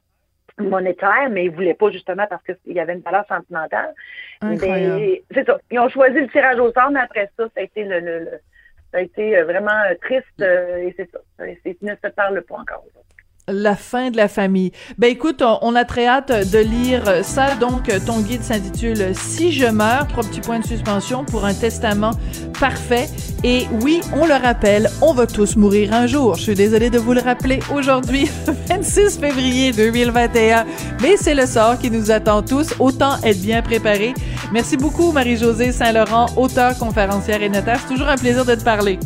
monétaire, 0.60 1.30
mais 1.30 1.46
ils 1.46 1.52
voulaient 1.52 1.76
pas 1.76 1.92
justement 1.92 2.26
parce 2.28 2.42
qu'il 2.44 2.74
y 2.74 2.80
avait 2.80 2.94
une 2.94 3.02
valeur 3.02 3.26
sentimentale. 3.28 3.94
C'est 4.42 5.46
ça. 5.46 5.60
Ils 5.70 5.80
ont 5.80 5.90
choisi 5.90 6.20
le 6.20 6.28
tirage 6.30 6.60
au 6.60 6.72
sort, 6.72 6.90
mais 6.90 7.02
après 7.02 7.30
ça, 7.38 7.46
ça 7.46 7.62
a 7.62 7.62
été 7.62 7.84
le, 7.84 8.00
le, 8.00 8.30
ça 8.92 8.98
a 8.98 9.02
été 9.02 9.42
vraiment 9.44 9.82
triste 10.02 10.26
euh, 10.42 10.78
et 10.78 10.96
c'est 10.98 11.10
ça. 11.12 11.20
Ils 11.66 11.76
ne 11.82 11.94
se 11.96 12.08
parlent 12.10 12.42
pas 12.42 12.56
encore 12.56 12.84
la 13.48 13.76
fin 13.76 14.12
de 14.12 14.18
la 14.18 14.28
famille. 14.28 14.72
Ben 14.98 15.10
écoute, 15.10 15.42
on, 15.62 15.76
a 15.76 15.86
très 15.86 16.06
hâte 16.06 16.50
de 16.52 16.60
lire 16.60 17.04
ça. 17.24 17.56
Donc, 17.56 17.90
ton 18.06 18.20
guide 18.20 18.44
s'intitule 18.44 19.14
Si 19.14 19.52
je 19.52 19.66
meurs, 19.66 20.08
trois 20.08 20.24
petits 20.24 20.42
points 20.42 20.60
de 20.60 20.66
suspension 20.66 21.24
pour 21.24 21.46
un 21.46 21.54
testament 21.54 22.12
parfait. 22.60 23.08
Et 23.44 23.66
oui, 23.82 24.02
on 24.14 24.26
le 24.26 24.34
rappelle, 24.34 24.90
on 25.02 25.14
va 25.14 25.28
tous 25.28 25.56
mourir 25.56 25.94
un 25.94 26.08
jour. 26.08 26.36
Je 26.36 26.42
suis 26.42 26.56
désolée 26.56 26.90
de 26.90 26.98
vous 26.98 27.14
le 27.14 27.22
rappeler 27.22 27.60
aujourd'hui, 27.74 28.30
26 28.68 29.20
février 29.20 29.72
2021. 29.72 30.66
Mais 31.02 31.16
c'est 31.18 31.36
le 31.36 31.46
sort 31.46 31.78
qui 31.78 31.90
nous 31.90 32.12
attend 32.12 32.42
tous. 32.42 32.74
Autant 32.80 33.18
être 33.24 33.42
bien 33.42 33.62
préparé. 33.62 34.14
Merci 34.52 34.78
beaucoup, 34.78 35.12
Marie-Josée 35.12 35.72
Saint-Laurent, 35.72 36.28
auteure, 36.36 36.78
conférencière 36.78 37.42
et 37.42 37.50
notaire. 37.50 37.80
C'est 37.82 37.94
toujours 37.94 38.10
un 38.10 38.18
plaisir 38.18 38.46
de 38.46 38.56
te 38.56 38.64
parler. 38.64 39.00